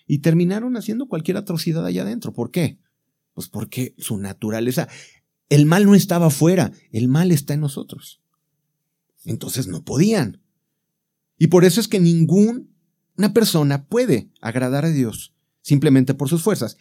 y 0.08 0.20
terminaron 0.20 0.78
haciendo 0.78 1.08
cualquier 1.08 1.38
atrocidad 1.38 1.86
allá 1.86 2.02
adentro. 2.02 2.34
¿Por 2.34 2.52
qué? 2.52 2.80
Pues 3.34 3.50
porque 3.50 3.94
su 3.98 4.18
naturaleza, 4.18 4.88
el 5.50 5.66
mal 5.66 5.86
no 5.86 5.94
estaba 5.94 6.28
afuera, 6.28 6.72
el 6.92 7.10
mal 7.10 7.32
está 7.32 7.54
en 7.54 7.60
nosotros. 7.60 8.22
Entonces 9.26 9.68
no 9.68 9.84
podían. 9.84 10.42
Y 11.38 11.48
por 11.48 11.66
eso 11.66 11.82
es 11.82 11.88
que 11.88 12.00
ninguna 12.00 12.64
persona 13.34 13.86
puede 13.86 14.32
agradar 14.42 14.86
a 14.86 14.90
Dios 14.90 15.34
simplemente 15.62 16.14
por 16.14 16.30
sus 16.30 16.42
fuerzas. 16.42 16.78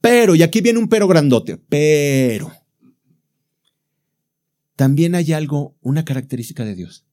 Pero, 0.00 0.34
y 0.34 0.42
aquí 0.42 0.60
viene 0.60 0.78
un 0.78 0.88
pero 0.88 1.06
grandote, 1.08 1.58
pero 1.68 2.52
también 4.76 5.14
hay 5.14 5.34
algo, 5.34 5.76
una 5.82 6.06
característica 6.06 6.64
de 6.64 6.74
Dios. 6.74 7.04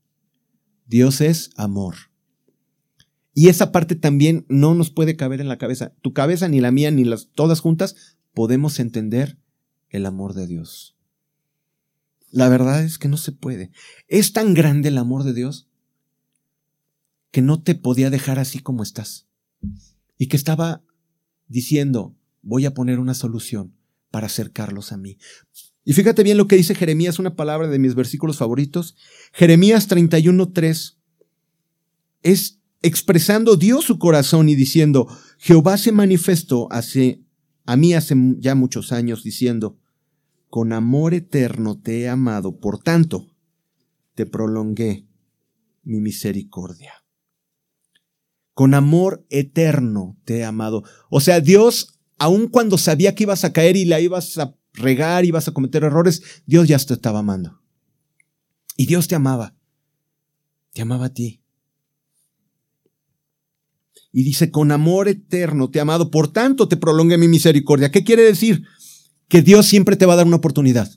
Dios 0.85 1.19
es 1.19 1.49
amor. 1.57 1.95
Y 3.33 3.49
esa 3.49 3.73
parte 3.73 3.95
también 3.95 4.45
no 4.47 4.73
nos 4.73 4.89
puede 4.89 5.17
caber 5.17 5.41
en 5.41 5.49
la 5.49 5.57
cabeza. 5.57 5.93
Tu 6.01 6.13
cabeza, 6.13 6.47
ni 6.47 6.61
la 6.61 6.71
mía, 6.71 6.91
ni 6.91 7.03
las 7.03 7.27
todas 7.33 7.59
juntas, 7.59 8.17
podemos 8.33 8.79
entender 8.79 9.37
el 9.89 10.05
amor 10.05 10.33
de 10.33 10.47
Dios. 10.47 10.95
La 12.31 12.49
verdad 12.49 12.83
es 12.83 12.97
que 12.97 13.09
no 13.09 13.17
se 13.17 13.31
puede. 13.31 13.71
Es 14.07 14.31
tan 14.31 14.53
grande 14.53 14.89
el 14.89 14.97
amor 14.97 15.23
de 15.23 15.33
Dios 15.33 15.67
que 17.31 17.41
no 17.41 17.61
te 17.61 17.75
podía 17.75 18.09
dejar 18.09 18.39
así 18.39 18.59
como 18.59 18.81
estás. 18.81 19.27
Y 20.17 20.27
que 20.27 20.37
estaba 20.37 20.83
diciendo, 21.47 22.15
voy 22.41 22.65
a 22.65 22.73
poner 22.73 22.99
una 22.99 23.13
solución 23.13 23.73
para 24.11 24.27
acercarlos 24.27 24.91
a 24.91 24.97
mí. 24.97 25.17
Y 25.83 25.93
fíjate 25.93 26.23
bien 26.23 26.37
lo 26.37 26.47
que 26.47 26.57
dice 26.57 26.75
Jeremías, 26.75 27.19
una 27.19 27.35
palabra 27.35 27.67
de 27.67 27.79
mis 27.79 27.95
versículos 27.95 28.37
favoritos. 28.37 28.95
Jeremías 29.33 29.89
31.3 29.89 30.97
es 32.23 32.59
expresando 32.81 33.55
Dios 33.55 33.85
su 33.85 33.97
corazón 33.99 34.49
y 34.49 34.55
diciendo, 34.55 35.07
Jehová 35.37 35.77
se 35.77 35.91
manifestó 35.91 36.67
hace, 36.71 37.23
a 37.65 37.77
mí 37.77 37.93
hace 37.93 38.15
ya 38.39 38.55
muchos 38.55 38.91
años 38.91 39.23
diciendo, 39.23 39.77
con 40.49 40.73
amor 40.73 41.13
eterno 41.13 41.79
te 41.79 42.01
he 42.01 42.09
amado, 42.09 42.59
por 42.59 42.79
tanto, 42.79 43.27
te 44.15 44.25
prolongué 44.25 45.05
mi 45.83 46.01
misericordia. 46.01 46.93
Con 48.57 48.73
amor 48.73 49.23
eterno 49.29 50.17
te 50.25 50.39
he 50.39 50.43
amado. 50.43 50.83
O 51.11 51.21
sea, 51.21 51.39
Dios, 51.41 51.99
aun 52.17 52.47
cuando 52.47 52.79
sabía 52.79 53.13
que 53.13 53.23
ibas 53.23 53.43
a 53.43 53.53
caer 53.53 53.77
y 53.77 53.85
la 53.85 53.99
ibas 53.99 54.39
a 54.39 54.55
regar, 54.73 55.25
ibas 55.25 55.47
a 55.47 55.51
cometer 55.51 55.83
errores, 55.83 56.23
Dios 56.47 56.67
ya 56.67 56.79
te 56.79 56.95
estaba 56.95 57.19
amando. 57.19 57.61
Y 58.75 58.87
Dios 58.87 59.07
te 59.07 59.13
amaba. 59.13 59.55
Te 60.73 60.81
amaba 60.81 61.05
a 61.05 61.13
ti. 61.13 61.43
Y 64.11 64.23
dice, 64.23 64.49
con 64.49 64.71
amor 64.71 65.07
eterno 65.07 65.69
te 65.69 65.77
he 65.77 65.81
amado, 65.83 66.09
por 66.09 66.33
tanto 66.33 66.67
te 66.67 66.77
prolongué 66.77 67.19
mi 67.19 67.27
misericordia. 67.27 67.91
¿Qué 67.91 68.03
quiere 68.03 68.23
decir? 68.23 68.63
que 69.27 69.41
Dios 69.41 69.65
siempre 69.65 69.95
te 69.95 70.05
va 70.05 70.13
a 70.13 70.17
dar 70.17 70.25
una 70.25 70.37
oportunidad. 70.37 70.89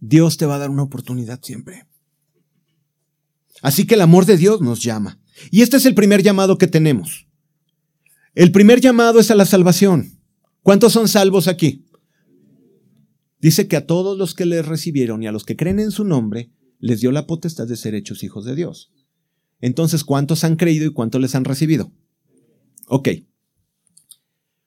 Dios 0.00 0.36
te 0.36 0.46
va 0.46 0.56
a 0.56 0.58
dar 0.58 0.70
una 0.70 0.82
oportunidad 0.82 1.40
siempre. 1.42 1.86
Así 3.62 3.86
que 3.86 3.94
el 3.94 4.00
amor 4.00 4.24
de 4.24 4.36
Dios 4.36 4.60
nos 4.60 4.82
llama. 4.82 5.20
Y 5.50 5.62
este 5.62 5.76
es 5.76 5.86
el 5.86 5.94
primer 5.94 6.22
llamado 6.22 6.58
que 6.58 6.66
tenemos. 6.66 7.26
El 8.34 8.52
primer 8.52 8.80
llamado 8.80 9.20
es 9.20 9.30
a 9.30 9.34
la 9.34 9.46
salvación. 9.46 10.20
¿Cuántos 10.62 10.92
son 10.92 11.08
salvos 11.08 11.48
aquí? 11.48 11.86
Dice 13.40 13.68
que 13.68 13.76
a 13.76 13.86
todos 13.86 14.18
los 14.18 14.34
que 14.34 14.46
le 14.46 14.62
recibieron 14.62 15.22
y 15.22 15.26
a 15.26 15.32
los 15.32 15.44
que 15.44 15.56
creen 15.56 15.78
en 15.78 15.90
su 15.90 16.04
nombre, 16.04 16.50
les 16.80 17.00
dio 17.00 17.12
la 17.12 17.26
potestad 17.26 17.66
de 17.66 17.76
ser 17.76 17.94
hechos 17.94 18.22
hijos 18.22 18.44
de 18.44 18.54
Dios. 18.54 18.92
Entonces, 19.60 20.04
¿cuántos 20.04 20.44
han 20.44 20.56
creído 20.56 20.86
y 20.86 20.92
cuántos 20.92 21.20
les 21.20 21.34
han 21.34 21.44
recibido? 21.44 21.92
Ok. 22.86 23.08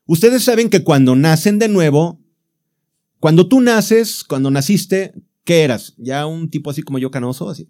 Ustedes 0.06 0.44
saben 0.44 0.70
que 0.70 0.84
cuando 0.84 1.16
nacen 1.16 1.60
de 1.60 1.70
nuevo, 1.70 2.20
cuando 3.20 3.48
tú 3.48 3.62
naces, 3.62 4.24
cuando 4.24 4.52
naciste, 4.52 5.14
¿qué 5.44 5.62
eras? 5.62 5.94
¿Ya 5.98 6.26
un 6.26 6.50
tipo 6.50 6.70
así 6.70 6.82
como 6.82 7.00
yo 7.00 7.12
canoso? 7.12 7.50
Así. 7.50 7.70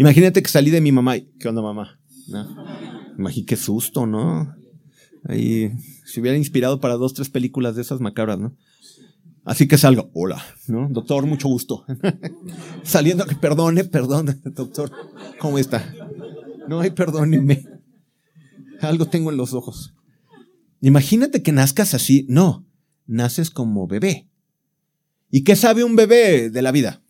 Imagínate 0.00 0.42
que 0.42 0.48
salí 0.48 0.70
de 0.70 0.80
mi 0.80 0.92
mamá. 0.92 1.16
¿Qué 1.38 1.46
onda, 1.46 1.60
mamá? 1.60 2.00
Imagínate 3.18 3.44
qué 3.44 3.56
susto, 3.56 4.06
¿no? 4.06 4.50
Ahí 5.24 5.72
se 6.06 6.22
hubiera 6.22 6.38
inspirado 6.38 6.80
para 6.80 6.94
dos, 6.94 7.12
tres 7.12 7.28
películas 7.28 7.76
de 7.76 7.82
esas 7.82 8.00
macabras, 8.00 8.38
¿no? 8.38 8.56
Así 9.44 9.68
que 9.68 9.76
salgo, 9.76 10.10
hola, 10.14 10.42
¿no? 10.68 10.88
Doctor, 10.88 11.26
mucho 11.26 11.48
gusto. 11.48 11.84
Saliendo, 12.82 13.26
perdone, 13.42 13.84
perdone, 13.84 14.40
doctor, 14.44 14.90
¿cómo 15.38 15.58
está? 15.58 15.94
No, 16.66 16.80
ay, 16.80 16.92
perdóneme. 16.92 17.62
Algo 18.80 19.04
tengo 19.04 19.30
en 19.30 19.36
los 19.36 19.52
ojos. 19.52 19.92
Imagínate 20.80 21.42
que 21.42 21.52
nazcas 21.52 21.92
así. 21.92 22.24
No, 22.26 22.66
naces 23.06 23.50
como 23.50 23.86
bebé. 23.86 24.30
¿Y 25.30 25.44
qué 25.44 25.56
sabe 25.56 25.84
un 25.84 25.94
bebé 25.94 26.48
de 26.48 26.62
la 26.62 26.72
vida? 26.72 27.02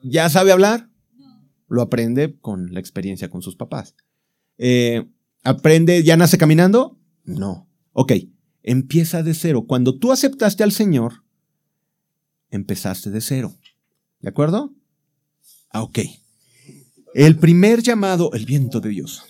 ¿Ya 0.00 0.28
sabe 0.28 0.52
hablar? 0.52 0.93
Lo 1.74 1.82
aprende 1.82 2.38
con 2.40 2.72
la 2.72 2.78
experiencia 2.78 3.28
con 3.28 3.42
sus 3.42 3.56
papás. 3.56 3.96
Eh, 4.58 5.08
¿Aprende, 5.42 6.04
ya 6.04 6.16
nace 6.16 6.38
caminando? 6.38 7.00
No. 7.24 7.68
Ok, 7.92 8.12
empieza 8.62 9.24
de 9.24 9.34
cero. 9.34 9.64
Cuando 9.66 9.98
tú 9.98 10.12
aceptaste 10.12 10.62
al 10.62 10.70
Señor, 10.70 11.24
empezaste 12.50 13.10
de 13.10 13.20
cero. 13.20 13.56
¿De 14.20 14.28
acuerdo? 14.28 14.72
Ah, 15.70 15.82
ok. 15.82 15.98
El 17.12 17.38
primer 17.38 17.82
llamado, 17.82 18.32
el 18.34 18.46
viento 18.46 18.80
de 18.80 18.90
Dios. 18.90 19.24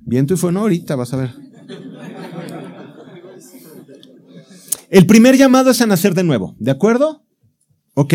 Viento 0.00 0.34
y 0.34 0.36
fue 0.36 0.52
no 0.52 0.60
ahorita, 0.60 0.94
vas 0.94 1.14
a 1.14 1.16
ver. 1.16 1.34
El 4.90 5.06
primer 5.06 5.38
llamado 5.38 5.70
es 5.70 5.80
a 5.80 5.86
nacer 5.86 6.12
de 6.12 6.24
nuevo, 6.24 6.54
¿de 6.58 6.70
acuerdo? 6.70 7.24
Ok. 7.94 8.14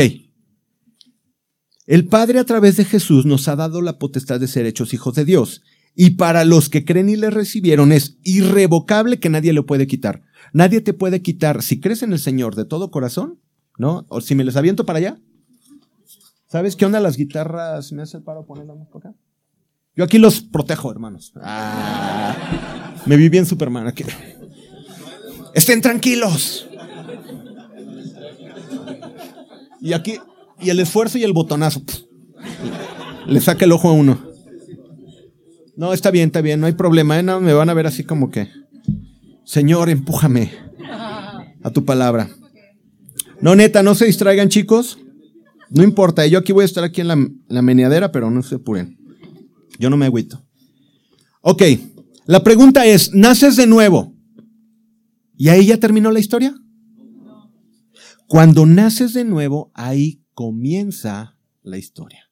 El 1.88 2.08
Padre 2.08 2.40
a 2.40 2.46
través 2.46 2.78
de 2.78 2.86
Jesús 2.86 3.26
nos 3.26 3.48
ha 3.48 3.56
dado 3.56 3.82
la 3.82 4.00
potestad 4.00 4.40
de 4.40 4.48
ser 4.48 4.66
hechos 4.66 4.94
hijos 4.94 5.14
de 5.16 5.26
Dios. 5.26 5.62
Y 5.94 6.12
para 6.12 6.44
los 6.44 6.68
que 6.68 6.84
creen 6.84 7.10
y 7.10 7.16
le 7.16 7.30
recibieron 7.30 7.92
es 7.92 8.18
irrevocable 8.24 9.20
que 9.20 9.30
nadie 9.30 9.54
lo 9.54 9.66
puede 9.66 9.88
quitar. 9.88 10.24
Nadie 10.52 10.82
te 10.82 10.94
puede 10.94 11.22
quitar, 11.22 11.62
si 11.62 11.80
crees 11.80 12.04
en 12.04 12.12
el 12.12 12.20
Señor 12.20 12.56
de 12.56 12.66
todo 12.66 12.92
corazón, 12.92 13.40
¿no? 13.78 14.06
O 14.10 14.20
si 14.20 14.36
me 14.36 14.44
les 14.44 14.56
aviento 14.56 14.86
para 14.86 15.00
allá. 15.00 15.20
¿Sabes 16.48 16.76
qué 16.76 16.86
onda 16.86 17.00
las 17.00 17.18
guitarras? 17.18 17.92
¿Me 17.92 18.02
hace 18.02 18.18
el 18.18 18.24
paro 18.24 18.46
ponerlas 18.46 18.78
por 18.92 19.06
acá? 19.06 19.16
Yo 19.96 20.04
aquí 20.04 20.18
los 20.18 20.42
protejo, 20.42 20.92
hermanos. 20.92 21.34
Ah, 21.42 22.96
me 23.06 23.16
vi 23.16 23.30
bien 23.30 23.46
Superman 23.46 23.88
aquí. 23.88 24.04
Estén 25.54 25.82
tranquilos. 25.82 26.68
Y 29.82 29.94
aquí, 29.94 30.20
y 30.60 30.70
el 30.70 30.80
esfuerzo 30.80 31.18
y 31.18 31.24
el 31.24 31.34
botonazo. 31.34 31.84
le 33.28 33.42
saca 33.42 33.66
el 33.66 33.72
ojo 33.72 33.90
a 33.90 33.94
uno. 33.94 34.20
No, 35.78 35.94
está 35.94 36.12
bien, 36.12 36.28
está 36.28 36.42
bien, 36.42 36.60
no 36.60 36.68
hay 36.68 36.74
problema. 36.74 37.20
¿eh? 37.20 37.24
No, 37.24 37.42
me 37.42 37.54
van 37.54 37.70
a 37.70 37.74
ver 37.74 37.88
así 37.88 38.04
como 38.04 38.32
que, 38.32 38.50
Señor, 39.44 39.90
empújame 39.90 40.52
a 41.64 41.70
tu 41.72 41.84
palabra. 41.84 42.30
No, 43.42 43.56
neta, 43.56 43.84
no 43.84 43.96
se 43.96 44.06
distraigan, 44.06 44.50
chicos. 44.50 44.98
No 45.70 45.84
importa, 45.84 46.26
yo 46.28 46.40
aquí 46.40 46.54
voy 46.54 46.62
a 46.62 46.66
estar 46.66 46.84
aquí 46.84 47.02
en 47.02 47.08
la, 47.08 47.28
la 47.50 47.62
meneadera, 47.62 48.12
pero 48.12 48.32
no 48.32 48.42
se 48.44 48.56
apuren. 48.56 48.98
Yo 49.80 49.90
no 49.90 49.98
me 49.98 50.06
agüito. 50.06 50.46
Ok, 51.42 51.64
la 52.26 52.44
pregunta 52.44 52.86
es, 52.86 53.14
¿naces 53.14 53.56
de 53.56 53.68
nuevo? 53.68 54.16
¿Y 55.38 55.50
ahí 55.50 55.66
ya 55.66 55.78
terminó 55.80 56.12
la 56.12 56.20
historia? 56.20 56.56
Cuando 58.28 58.66
naces 58.66 59.14
de 59.14 59.26
nuevo, 59.26 59.72
ahí 59.74 60.25
comienza 60.36 61.36
la 61.64 61.80
historia. 61.80 62.30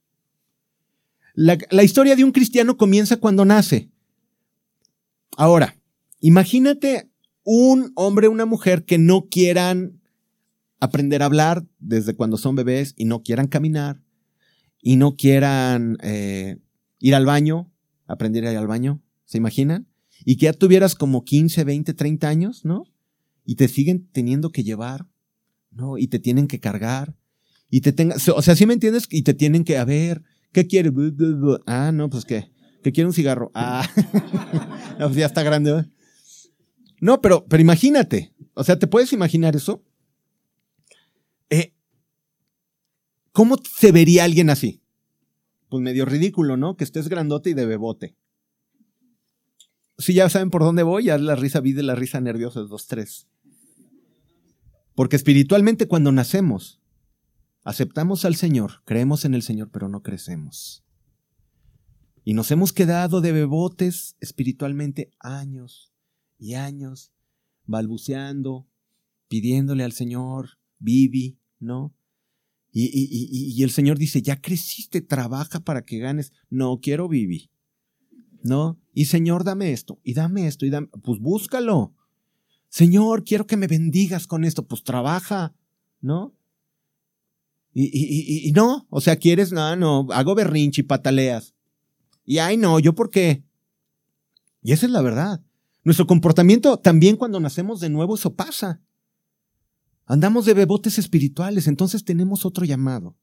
La, 1.33 1.83
historia 1.83 2.15
de 2.15 2.24
un 2.24 2.31
cristiano 2.31 2.77
comienza 2.77 3.17
cuando 3.17 3.43
nace. 3.43 3.89
Ahora, 5.36 5.75
imagínate 6.19 7.10
un 7.43 7.91
hombre, 7.95 8.27
una 8.27 8.45
mujer 8.45 8.86
que 8.86 9.00
no 9.00 9.29
quieran 9.29 10.00
aprender 10.79 11.24
a 11.24 11.25
hablar 11.25 11.65
desde 11.79 12.15
cuando 12.15 12.38
son 12.38 12.55
bebés 12.55 12.93
y 12.95 13.05
no 13.05 13.24
quieran 13.24 13.48
caminar 13.48 14.00
y 14.79 14.98
no 14.98 15.15
quieran 15.15 15.98
eh, 16.03 16.60
ir 17.00 17.15
al 17.15 17.25
baño, 17.25 17.72
aprender 18.05 18.45
a 18.45 18.51
ir 18.51 18.60
al 18.60 18.67
baño, 18.67 19.01
¿se 19.25 19.39
imaginan? 19.39 19.88
Y 20.24 20.36
que 20.36 20.45
ya 20.45 20.53
tuvieras 20.53 20.93
como 20.93 21.25
15, 21.25 21.63
20, 21.63 21.95
30 21.95 22.27
años, 22.27 22.63
¿no? 22.63 22.83
y 23.45 23.55
te 23.55 23.67
siguen 23.67 24.07
teniendo 24.12 24.51
que 24.51 24.63
llevar, 24.63 25.07
¿no? 25.72 25.98
Y 25.98 26.07
te 26.07 26.19
tienen 26.19 26.48
que 26.48 26.60
cargar, 26.60 27.15
y 27.74 27.82
te 27.82 27.92
tengan, 27.92 28.20
o 28.36 28.42
sea, 28.44 28.56
¿sí 28.56 28.68
me 28.68 28.75
entiendes? 28.75 29.08
Y 29.10 29.24
te 29.24 29.34
tienen 29.34 29.63
que, 29.63 29.80
a 29.80 29.84
ver, 29.84 30.22
¿qué 30.51 30.68
quiere? 30.68 30.92
Ah, 31.65 31.92
no, 31.92 32.08
pues 32.08 32.24
qué, 32.24 32.51
que 32.84 32.92
quiere 32.92 33.08
un 33.08 33.15
cigarro. 33.15 33.50
Ah, 33.56 33.89
no, 35.00 35.08
pues 35.08 35.15
ya 35.15 35.25
está 35.25 35.42
grande. 35.42 35.84
No, 37.01 37.20
pero, 37.20 37.48
pero 37.48 37.62
imagínate, 37.62 38.32
o 38.53 38.63
sea, 38.63 38.77
¿te 38.77 38.86
puedes 38.86 39.12
imaginar 39.12 39.56
eso? 39.56 39.84
Eh, 41.50 41.74
¿Cómo 43.32 43.56
se 43.75 43.92
vería 43.92 44.25
alguien 44.25 44.51
así? 44.51 44.84
Pues 45.68 45.82
medio 45.82 46.06
ridículo, 46.06 46.58
¿no? 46.58 46.77
Que 46.77 46.84
estés 46.84 47.10
grandote 47.10 47.50
y 47.50 47.53
de 47.56 47.65
bebote. 47.65 48.15
Si 49.98 50.13
ya 50.13 50.30
saben 50.30 50.51
por 50.51 50.62
dónde 50.62 50.84
voy, 50.84 51.06
ya 51.06 51.18
la 51.18 51.36
risa 51.36 51.60
vi 51.60 51.74
de 51.74 51.82
la 51.82 51.96
risa 51.96 52.22
nerviosa, 52.22 52.60
dos, 52.60 52.86
tres. 52.86 53.27
Porque 54.94 55.15
espiritualmente 55.15 55.88
cuando 55.88 56.12
nacemos, 56.12 56.83
aceptamos 57.63 58.25
al 58.25 58.36
Señor, 58.36 58.84
creemos 58.86 59.25
en 59.25 59.34
el 59.34 59.41
Señor, 59.41 59.70
pero 59.72 59.89
no 59.89 60.03
crecemos. 60.03 60.84
Y 62.24 62.34
nos 62.34 62.51
hemos 62.51 62.72
quedado 62.72 63.22
de 63.22 63.32
bebotes 63.32 64.15
espiritualmente 64.20 65.12
años 65.20 65.93
y 66.38 66.53
años, 66.53 67.12
balbuceando, 67.65 68.67
pidiéndole 69.27 69.84
al 69.84 69.91
Señor, 69.91 70.58
vivi, 70.79 71.39
¿no? 71.60 71.93
Y, 72.75 72.89
y, 72.91 73.62
el 73.62 73.70
Señor 73.70 74.00
dice, 74.00 74.24
ya 74.24 74.41
creciste, 74.41 75.01
trabaja 75.01 75.60
para 75.60 75.86
que 75.86 76.00
ganes. 76.00 76.34
No, 76.50 76.79
quiero 76.82 77.08
vivi. 77.08 77.51
¿No? 78.41 78.79
Y 78.96 79.05
Señor, 79.05 79.43
dame 79.43 79.72
esto, 79.72 80.00
y 80.03 80.15
dame 80.15 80.48
esto, 80.48 80.65
y 80.65 80.72
dame, 80.72 80.88
pues 81.03 81.20
búscalo. 81.20 81.93
Señor, 82.70 83.24
quiero 83.24 83.46
que 83.46 83.58
me 83.58 83.67
bendigas 83.67 84.25
con 84.25 84.43
esto, 84.43 84.67
pues 84.67 84.84
trabaja, 84.84 85.55
¿no? 86.01 86.36
Y, 87.75 88.51
no, 88.56 88.86
o 88.89 89.01
sea, 89.01 89.15
quieres, 89.15 89.51
no, 89.51 89.75
no, 89.75 90.08
hago 90.12 90.36
berrinche 90.36 90.82
y 90.82 90.86
pataleas. 90.86 91.56
Y 92.24 92.38
ay, 92.38 92.56
no, 92.56 92.80
¿yo 92.80 92.94
por 92.94 93.10
qué? 93.10 93.44
Y 94.62 94.74
esa 94.74 94.86
es 94.86 94.92
la 94.92 95.01
verdad. 95.01 95.44
Nuestro 95.84 96.06
comportamiento 96.08 96.77
también 96.77 97.18
cuando 97.18 97.39
nacemos 97.39 97.80
de 97.80 97.89
nuevo, 97.89 98.15
eso 98.15 98.36
pasa. 98.36 98.82
Andamos 100.06 100.46
de 100.46 100.53
bebotes 100.53 101.00
espirituales, 101.00 101.68
entonces 101.68 102.06
tenemos 102.06 102.46
otro 102.46 102.65
llamado. 102.65 103.18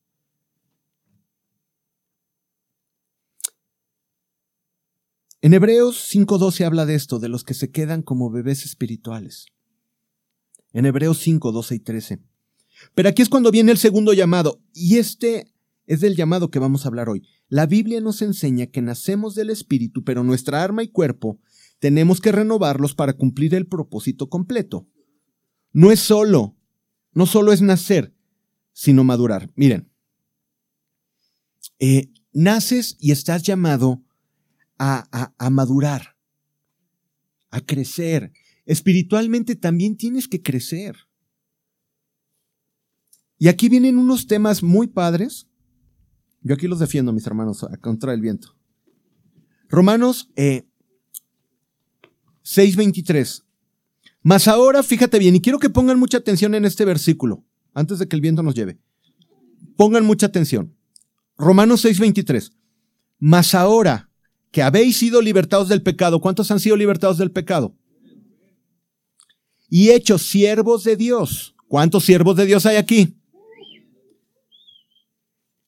En 5.42 5.54
Hebreos 5.54 6.12
5.12 6.12 6.66
habla 6.66 6.84
de 6.84 6.94
esto, 6.94 7.18
de 7.18 7.28
los 7.28 7.44
que 7.44 7.54
se 7.54 7.70
quedan 7.70 8.02
como 8.02 8.30
bebés 8.30 8.66
espirituales. 8.66 9.46
En 10.72 10.84
Hebreos 10.84 11.18
5, 11.18 11.50
12 11.50 11.74
y 11.74 11.80
13. 11.80 12.29
Pero 12.94 13.08
aquí 13.08 13.22
es 13.22 13.28
cuando 13.28 13.50
viene 13.50 13.72
el 13.72 13.78
segundo 13.78 14.12
llamado, 14.12 14.60
y 14.72 14.98
este 14.98 15.52
es 15.86 16.00
del 16.00 16.16
llamado 16.16 16.50
que 16.50 16.58
vamos 16.58 16.84
a 16.84 16.88
hablar 16.88 17.08
hoy. 17.08 17.26
La 17.48 17.66
Biblia 17.66 18.00
nos 18.00 18.22
enseña 18.22 18.66
que 18.66 18.80
nacemos 18.80 19.34
del 19.34 19.50
Espíritu, 19.50 20.04
pero 20.04 20.22
nuestra 20.22 20.62
arma 20.62 20.82
y 20.84 20.88
cuerpo 20.88 21.40
tenemos 21.80 22.20
que 22.20 22.30
renovarlos 22.30 22.94
para 22.94 23.14
cumplir 23.14 23.54
el 23.54 23.66
propósito 23.66 24.28
completo. 24.28 24.86
No 25.72 25.90
es 25.90 25.98
solo, 25.98 26.56
no 27.12 27.26
solo 27.26 27.52
es 27.52 27.60
nacer, 27.60 28.14
sino 28.72 29.02
madurar. 29.02 29.50
Miren, 29.56 29.90
eh, 31.80 32.12
naces 32.32 32.96
y 33.00 33.10
estás 33.10 33.42
llamado 33.42 34.04
a, 34.78 35.32
a 35.36 35.50
madurar, 35.50 36.16
a 37.50 37.60
crecer. 37.60 38.32
Espiritualmente 38.64 39.56
también 39.56 39.96
tienes 39.96 40.28
que 40.28 40.40
crecer. 40.40 40.96
Y 43.40 43.48
aquí 43.48 43.70
vienen 43.70 43.96
unos 43.96 44.26
temas 44.26 44.62
muy 44.62 44.86
padres. 44.86 45.48
Yo 46.42 46.54
aquí 46.54 46.68
los 46.68 46.78
defiendo, 46.78 47.10
mis 47.10 47.26
hermanos, 47.26 47.66
contra 47.80 48.12
el 48.12 48.20
viento. 48.20 48.54
Romanos 49.70 50.30
eh, 50.36 50.68
6:23. 52.44 53.42
Mas 54.22 54.46
ahora, 54.46 54.82
fíjate 54.82 55.18
bien, 55.18 55.36
y 55.36 55.40
quiero 55.40 55.58
que 55.58 55.70
pongan 55.70 55.98
mucha 55.98 56.18
atención 56.18 56.54
en 56.54 56.66
este 56.66 56.84
versículo, 56.84 57.42
antes 57.72 57.98
de 57.98 58.06
que 58.06 58.14
el 58.14 58.20
viento 58.20 58.42
nos 58.42 58.54
lleve. 58.54 58.78
Pongan 59.74 60.04
mucha 60.04 60.26
atención. 60.26 60.76
Romanos 61.38 61.82
6:23. 61.82 62.52
Mas 63.18 63.54
ahora 63.54 64.10
que 64.50 64.62
habéis 64.62 64.98
sido 64.98 65.22
libertados 65.22 65.70
del 65.70 65.82
pecado, 65.82 66.20
¿cuántos 66.20 66.50
han 66.50 66.60
sido 66.60 66.76
libertados 66.76 67.16
del 67.16 67.30
pecado? 67.30 67.74
Y 69.70 69.92
hechos 69.92 70.26
siervos 70.26 70.84
de 70.84 70.96
Dios. 70.96 71.54
¿Cuántos 71.68 72.04
siervos 72.04 72.36
de 72.36 72.44
Dios 72.44 72.66
hay 72.66 72.76
aquí? 72.76 73.16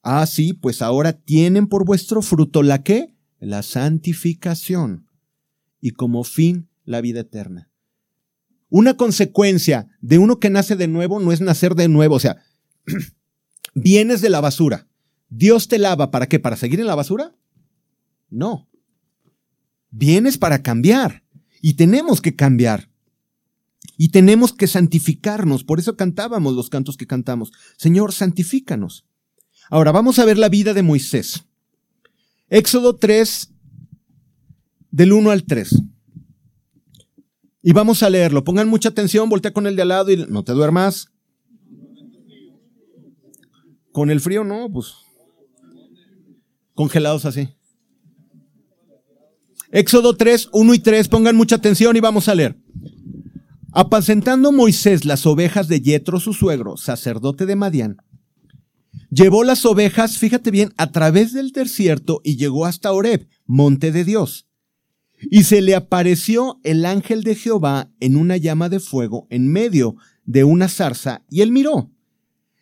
Ah, 0.03 0.27
sí, 0.27 0.53
pues 0.53 0.83
ahora 0.83 1.13
tienen 1.13 1.69
por 1.69 1.85
vuestro 1.85 2.23
fruto 2.23 2.63
la 2.63 2.83
qué? 2.83 3.15
La 3.39 3.63
santificación. 3.63 5.07
Y 5.81 5.93
como 5.93 6.25
fin, 6.25 6.69
la 6.85 7.01
vida 7.01 7.21
eterna. 7.21 7.71
Una 8.69 8.97
consecuencia 8.97 9.89
de 10.01 10.19
uno 10.19 10.41
que 10.41 10.51
nace 10.51 10.77
de 10.77 10.89
nuevo 10.89 11.21
no 11.21 11.31
es 11.31 11.41
nacer 11.41 11.75
de 11.75 11.89
nuevo. 11.89 12.17
O 12.17 12.21
sea, 12.21 12.43
vienes 13.75 14.21
de 14.21 14.31
la 14.31 14.41
basura. 14.41 14.89
Dios 15.29 15.69
te 15.69 15.79
lava 15.79 16.11
para 16.11 16.27
qué? 16.27 16.39
¿Para 16.41 16.57
seguir 16.57 16.81
en 16.81 16.87
la 16.87 16.95
basura? 16.95 17.35
No. 18.29 18.69
Vienes 19.91 20.37
para 20.37 20.63
cambiar. 20.63 21.23
Y 21.61 21.75
tenemos 21.75 22.21
que 22.21 22.35
cambiar. 22.35 22.91
Y 23.97 24.09
tenemos 24.09 24.53
que 24.53 24.67
santificarnos. 24.67 25.65
Por 25.65 25.79
eso 25.79 25.97
cantábamos 25.97 26.55
los 26.55 26.71
cantos 26.71 26.97
que 26.97 27.07
cantamos. 27.07 27.53
Señor, 27.77 28.13
santifícanos. 28.13 29.07
Ahora 29.73 29.91
vamos 29.91 30.19
a 30.19 30.27
ver 30.27 30.37
la 30.37 30.51
vida 30.51 30.75
de 30.75 30.83
Moisés. 30.83 31.45
Éxodo 32.51 32.97
3, 32.97 33.51
del 34.91 35.15
1 35.15 35.31
al 35.31 35.45
3. 35.45 35.83
Y 37.63 37.73
vamos 37.73 38.03
a 38.03 38.11
leerlo. 38.11 38.45
Pongan 38.45 38.69
mucha 38.69 38.91
atención, 38.91 39.31
voltea 39.31 39.55
con 39.55 39.67
el 39.67 39.75
de 39.75 39.81
al 39.81 39.89
lado 39.89 40.11
y 40.11 40.27
no 40.29 40.45
te 40.45 40.53
duermas. 40.53 41.09
Con 43.93 44.11
el 44.11 44.21
frío, 44.21 44.45
no, 44.45 44.71
pues. 44.71 44.93
Congelados 46.75 47.25
así. 47.25 47.49
Éxodo 49.71 50.19
3, 50.19 50.51
1 50.53 50.75
y 50.75 50.79
3, 50.81 51.09
pongan 51.09 51.35
mucha 51.35 51.57
atención 51.57 51.97
y 51.97 52.01
vamos 52.01 52.29
a 52.29 52.35
leer. 52.35 52.59
Apacentando 53.73 54.53
Moisés 54.53 55.07
las 55.07 55.25
ovejas 55.25 55.67
de 55.67 55.81
Yetro, 55.81 56.21
su 56.21 56.35
suegro, 56.35 56.77
sacerdote 56.77 57.47
de 57.47 57.57
Madián, 57.57 57.97
Llevó 59.15 59.45
las 59.45 59.67
ovejas, 59.67 60.17
fíjate 60.17 60.51
bien, 60.51 60.73
a 60.79 60.91
través 60.91 61.35
del 61.35 61.53
desierto 61.53 62.23
y 62.25 62.37
llegó 62.39 62.65
hasta 62.65 62.93
Oreb, 62.93 63.29
monte 63.45 63.93
de 63.93 64.05
Dios. 64.05 64.49
Y 65.31 65.45
se 65.45 65.61
le 65.61 65.75
apareció 65.75 66.61
el 66.65 66.87
ángel 66.87 67.23
de 67.23 67.35
Jehová 67.35 67.93
en 68.01 68.17
una 68.17 68.39
llama 68.39 68.71
de 68.71 68.81
fuego 68.81 69.27
en 69.29 69.53
medio 69.53 69.97
de 70.25 70.45
una 70.45 70.67
zarza, 70.67 71.27
y 71.29 71.43
él 71.43 71.53
miró, 71.53 71.91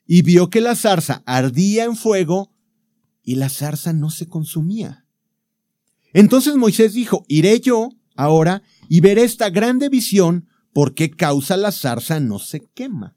y 0.09 0.23
vio 0.23 0.51
que 0.51 0.61
la 0.61 0.75
zarza 0.75 1.23
ardía 1.25 1.85
en 1.85 1.95
fuego, 1.95 2.53
y 3.23 3.37
la 3.37 3.49
zarza 3.49 3.93
no 3.93 4.11
se 4.11 4.27
consumía. 4.27 5.07
Entonces 6.13 6.57
Moisés 6.57 6.95
dijo, 6.95 7.25
iré 7.29 7.61
yo 7.61 7.91
ahora 8.17 8.65
y 8.89 9.01
veré 9.01 9.23
esta 9.23 9.51
grande 9.51 9.89
visión, 9.89 10.49
por 10.73 10.95
qué 10.95 11.13
causa 11.13 11.57
la 11.57 11.71
zarza 11.71 12.19
no 12.19 12.41
se 12.41 12.69
quema. 12.75 13.17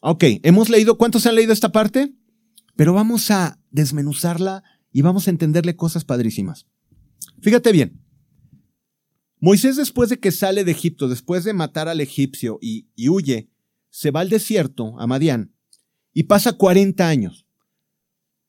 Ok, 0.00 0.24
hemos 0.44 0.70
leído, 0.70 0.96
¿cuántos 0.96 1.26
han 1.26 1.34
leído 1.34 1.52
esta 1.52 1.72
parte? 1.72 2.14
Pero 2.80 2.94
vamos 2.94 3.30
a 3.30 3.58
desmenuzarla 3.70 4.64
y 4.90 5.02
vamos 5.02 5.26
a 5.26 5.30
entenderle 5.30 5.76
cosas 5.76 6.06
padrísimas. 6.06 6.66
Fíjate 7.42 7.72
bien. 7.72 8.00
Moisés 9.38 9.76
después 9.76 10.08
de 10.08 10.18
que 10.18 10.32
sale 10.32 10.64
de 10.64 10.72
Egipto, 10.72 11.06
después 11.06 11.44
de 11.44 11.52
matar 11.52 11.88
al 11.88 12.00
egipcio 12.00 12.58
y, 12.62 12.86
huye, 13.06 13.50
se 13.90 14.10
va 14.10 14.20
al 14.20 14.30
desierto, 14.30 14.98
a 14.98 15.06
Madián, 15.06 15.52
y 16.14 16.22
pasa 16.22 16.54
40 16.54 17.06
años. 17.06 17.46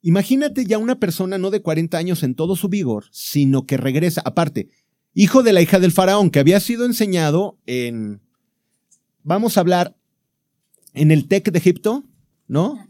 Imagínate 0.00 0.64
ya 0.64 0.78
una 0.78 0.98
persona 0.98 1.36
no 1.36 1.50
de 1.50 1.60
40 1.60 1.98
años 1.98 2.22
en 2.22 2.34
todo 2.34 2.56
su 2.56 2.70
vigor, 2.70 3.04
sino 3.10 3.66
que 3.66 3.76
regresa, 3.76 4.22
aparte, 4.24 4.70
hijo 5.12 5.42
de 5.42 5.52
la 5.52 5.60
hija 5.60 5.78
del 5.78 5.92
faraón, 5.92 6.30
que 6.30 6.40
había 6.40 6.58
sido 6.60 6.86
enseñado 6.86 7.58
en, 7.66 8.22
vamos 9.24 9.58
a 9.58 9.60
hablar, 9.60 9.94
en 10.94 11.10
el 11.10 11.28
TEC 11.28 11.52
de 11.52 11.58
Egipto, 11.58 12.06
¿no? 12.48 12.86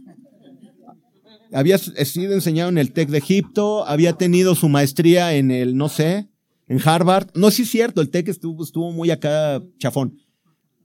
Había 1.52 1.78
sido 1.78 2.34
enseñado 2.34 2.68
en 2.68 2.78
el 2.78 2.92
TEC 2.92 3.08
de 3.08 3.18
Egipto, 3.18 3.86
había 3.86 4.14
tenido 4.14 4.54
su 4.54 4.68
maestría 4.68 5.34
en 5.34 5.50
el, 5.50 5.76
no 5.76 5.88
sé, 5.88 6.28
en 6.68 6.80
Harvard. 6.84 7.28
No, 7.34 7.50
sí 7.50 7.62
es 7.62 7.70
cierto, 7.70 8.00
el 8.00 8.10
TEC 8.10 8.28
estuvo, 8.28 8.64
estuvo 8.64 8.92
muy 8.92 9.10
acá 9.10 9.62
chafón. 9.78 10.18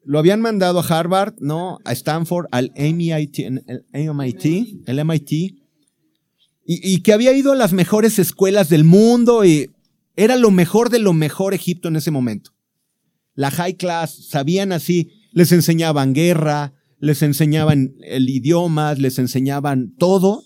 Lo 0.04 0.20
habían 0.20 0.42
mandado 0.42 0.80
a 0.80 0.84
Harvard, 0.84 1.36
¿no? 1.40 1.80
A 1.84 1.92
Stanford, 1.92 2.48
al 2.52 2.72
MIT, 2.76 3.40
el 3.40 4.14
MIT, 4.14 4.46
el 4.88 5.06
MIT. 5.06 5.32
Y, 5.32 5.56
y 6.66 7.02
que 7.02 7.14
había 7.14 7.34
ido 7.34 7.52
a 7.52 7.56
las 7.56 7.74
mejores 7.74 8.20
escuelas 8.20 8.70
del 8.70 8.84
mundo 8.84 9.46
y 9.46 9.70
era 10.16 10.36
lo 10.36 10.50
mejor 10.52 10.90
de 10.90 11.00
lo 11.00 11.14
mejor 11.14 11.54
Egipto 11.54 11.88
en 11.88 11.96
ese 11.98 12.12
momento. 12.12 12.52
La 13.36 13.52
high 13.52 13.76
class, 13.76 14.28
sabían 14.30 14.72
así, 14.72 15.12
les 15.32 15.52
enseñaban 15.52 16.14
guerra, 16.14 16.74
les 17.00 17.22
enseñaban 17.22 17.94
el 18.02 18.28
idioma, 18.28 18.96
les 18.96 19.20
enseñaban 19.20 19.94
todo. 19.98 20.44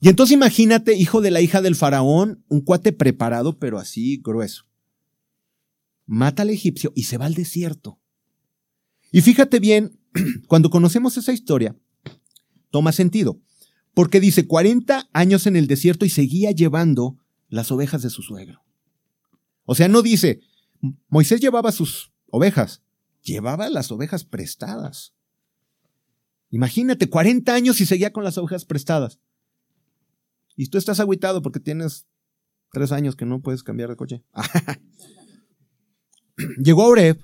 Y 0.00 0.08
entonces 0.08 0.34
imagínate, 0.34 0.96
hijo 0.96 1.20
de 1.20 1.30
la 1.30 1.42
hija 1.42 1.60
del 1.60 1.76
faraón, 1.76 2.42
un 2.48 2.62
cuate 2.62 2.92
preparado, 2.92 3.58
pero 3.58 3.78
así 3.78 4.16
grueso. 4.16 4.64
Mata 6.06 6.42
al 6.42 6.50
egipcio 6.50 6.92
y 6.96 7.04
se 7.04 7.18
va 7.18 7.26
al 7.26 7.34
desierto. 7.34 8.00
Y 9.12 9.20
fíjate 9.20 9.60
bien, 9.60 10.00
cuando 10.48 10.70
conocemos 10.70 11.18
esa 11.18 11.32
historia, 11.32 11.76
toma 12.70 12.92
sentido. 12.92 13.40
Porque 13.92 14.20
dice 14.20 14.46
40 14.46 15.10
años 15.12 15.46
en 15.46 15.56
el 15.56 15.66
desierto 15.66 16.06
y 16.06 16.10
seguía 16.10 16.52
llevando 16.52 17.18
las 17.48 17.70
ovejas 17.70 18.02
de 18.02 18.10
su 18.10 18.22
suegro. 18.22 18.62
O 19.64 19.74
sea, 19.74 19.88
no 19.88 20.00
dice, 20.00 20.40
Moisés 21.08 21.40
llevaba 21.40 21.72
sus 21.72 22.12
ovejas, 22.30 22.82
llevaba 23.22 23.68
las 23.68 23.90
ovejas 23.92 24.24
prestadas. 24.24 25.12
Imagínate, 26.50 27.08
40 27.08 27.52
años 27.52 27.80
y 27.80 27.86
seguía 27.86 28.12
con 28.12 28.24
las 28.24 28.38
ovejas 28.38 28.64
prestadas. 28.64 29.18
Y 30.60 30.66
tú 30.66 30.76
estás 30.76 31.00
agüitado 31.00 31.40
porque 31.40 31.58
tienes 31.58 32.06
tres 32.70 32.92
años 32.92 33.16
que 33.16 33.24
no 33.24 33.40
puedes 33.40 33.62
cambiar 33.62 33.88
de 33.88 33.96
coche. 33.96 34.22
Llegó 36.62 36.82
a 36.82 36.88
Oreb. 36.88 37.18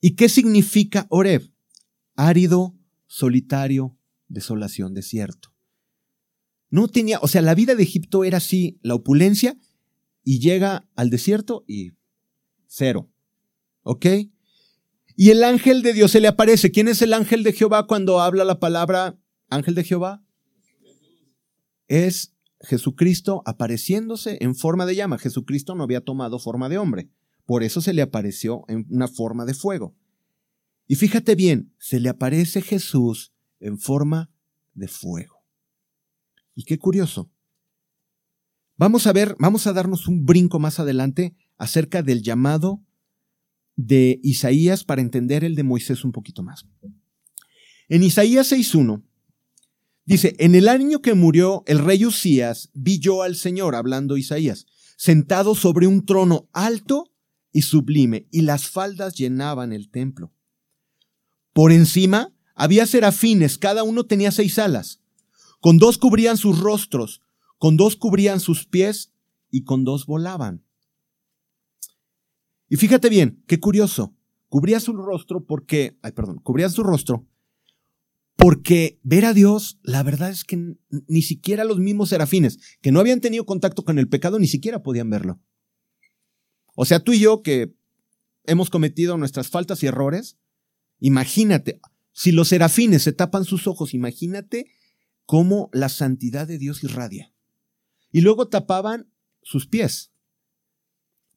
¿Y 0.00 0.14
qué 0.14 0.28
significa 0.28 1.08
Oreb? 1.08 1.50
Árido, 2.14 2.78
solitario, 3.08 3.98
desolación, 4.28 4.94
desierto. 4.94 5.52
No 6.70 6.86
tenía, 6.86 7.18
o 7.18 7.26
sea, 7.26 7.42
la 7.42 7.56
vida 7.56 7.74
de 7.74 7.82
Egipto 7.82 8.22
era 8.22 8.36
así, 8.36 8.78
la 8.82 8.94
opulencia, 8.94 9.58
y 10.22 10.38
llega 10.38 10.88
al 10.94 11.10
desierto 11.10 11.64
y 11.66 11.94
cero. 12.68 13.10
¿Ok? 13.82 14.06
Y 15.16 15.30
el 15.30 15.42
ángel 15.42 15.82
de 15.82 15.94
Dios 15.94 16.12
se 16.12 16.20
le 16.20 16.28
aparece. 16.28 16.70
¿Quién 16.70 16.86
es 16.86 17.02
el 17.02 17.12
ángel 17.12 17.42
de 17.42 17.52
Jehová 17.52 17.88
cuando 17.88 18.20
habla 18.20 18.44
la 18.44 18.60
palabra 18.60 19.18
ángel 19.48 19.74
de 19.74 19.82
Jehová? 19.82 20.22
Es 21.92 22.32
Jesucristo 22.62 23.42
apareciéndose 23.44 24.38
en 24.40 24.54
forma 24.54 24.86
de 24.86 24.94
llama. 24.94 25.18
Jesucristo 25.18 25.74
no 25.74 25.84
había 25.84 26.00
tomado 26.00 26.38
forma 26.38 26.70
de 26.70 26.78
hombre. 26.78 27.10
Por 27.44 27.62
eso 27.62 27.82
se 27.82 27.92
le 27.92 28.00
apareció 28.00 28.64
en 28.68 28.86
una 28.88 29.08
forma 29.08 29.44
de 29.44 29.52
fuego. 29.52 29.94
Y 30.86 30.94
fíjate 30.94 31.34
bien, 31.34 31.74
se 31.76 32.00
le 32.00 32.08
aparece 32.08 32.62
Jesús 32.62 33.34
en 33.60 33.78
forma 33.78 34.30
de 34.72 34.88
fuego. 34.88 35.44
Y 36.54 36.64
qué 36.64 36.78
curioso. 36.78 37.30
Vamos 38.78 39.06
a 39.06 39.12
ver, 39.12 39.36
vamos 39.38 39.66
a 39.66 39.74
darnos 39.74 40.08
un 40.08 40.24
brinco 40.24 40.58
más 40.58 40.80
adelante 40.80 41.36
acerca 41.58 42.02
del 42.02 42.22
llamado 42.22 42.82
de 43.76 44.18
Isaías 44.22 44.84
para 44.84 45.02
entender 45.02 45.44
el 45.44 45.56
de 45.56 45.62
Moisés 45.62 46.06
un 46.06 46.12
poquito 46.12 46.42
más. 46.42 46.66
En 47.90 48.02
Isaías 48.02 48.50
6.1 48.50 49.02
dice, 50.04 50.34
en 50.38 50.54
el 50.54 50.68
año 50.68 51.00
que 51.00 51.14
murió 51.14 51.62
el 51.66 51.78
rey 51.78 52.04
Usías, 52.04 52.70
vi 52.74 52.98
yo 52.98 53.22
al 53.22 53.36
Señor, 53.36 53.74
hablando 53.74 54.16
Isaías, 54.16 54.66
sentado 54.96 55.54
sobre 55.54 55.86
un 55.86 56.04
trono 56.06 56.48
alto 56.52 57.10
y 57.52 57.62
sublime, 57.62 58.28
y 58.30 58.42
las 58.42 58.68
faldas 58.68 59.14
llenaban 59.14 59.72
el 59.72 59.90
templo. 59.90 60.32
Por 61.52 61.72
encima 61.72 62.32
había 62.54 62.86
serafines, 62.86 63.58
cada 63.58 63.82
uno 63.82 64.04
tenía 64.04 64.30
seis 64.30 64.58
alas. 64.58 65.00
Con 65.60 65.78
dos 65.78 65.98
cubrían 65.98 66.36
sus 66.36 66.58
rostros, 66.58 67.22
con 67.58 67.76
dos 67.76 67.96
cubrían 67.96 68.40
sus 68.40 68.66
pies 68.66 69.12
y 69.50 69.64
con 69.64 69.84
dos 69.84 70.06
volaban. 70.06 70.64
Y 72.68 72.76
fíjate 72.76 73.08
bien, 73.08 73.44
qué 73.46 73.60
curioso. 73.60 74.16
Cubría 74.48 74.80
su 74.80 74.92
rostro 74.94 75.44
porque, 75.44 75.98
ay, 76.02 76.12
perdón, 76.12 76.38
cubría 76.38 76.68
su 76.68 76.82
rostro 76.82 77.26
porque 78.36 78.98
ver 79.02 79.24
a 79.24 79.34
Dios, 79.34 79.78
la 79.82 80.02
verdad 80.02 80.30
es 80.30 80.44
que 80.44 80.76
ni 81.06 81.22
siquiera 81.22 81.64
los 81.64 81.78
mismos 81.78 82.08
serafines, 82.08 82.58
que 82.80 82.92
no 82.92 83.00
habían 83.00 83.20
tenido 83.20 83.46
contacto 83.46 83.84
con 83.84 83.98
el 83.98 84.08
pecado, 84.08 84.38
ni 84.38 84.46
siquiera 84.46 84.82
podían 84.82 85.10
verlo. 85.10 85.40
O 86.74 86.84
sea, 86.84 87.00
tú 87.00 87.12
y 87.12 87.20
yo 87.20 87.42
que 87.42 87.74
hemos 88.44 88.70
cometido 88.70 89.16
nuestras 89.16 89.48
faltas 89.48 89.82
y 89.82 89.86
errores, 89.86 90.38
imagínate, 90.98 91.80
si 92.12 92.32
los 92.32 92.48
serafines 92.48 93.02
se 93.02 93.12
tapan 93.12 93.44
sus 93.44 93.66
ojos, 93.66 93.94
imagínate 93.94 94.66
cómo 95.26 95.70
la 95.72 95.88
santidad 95.88 96.46
de 96.46 96.58
Dios 96.58 96.82
irradia. 96.84 97.32
Y 98.10 98.20
luego 98.20 98.48
tapaban 98.48 99.10
sus 99.42 99.66
pies, 99.66 100.12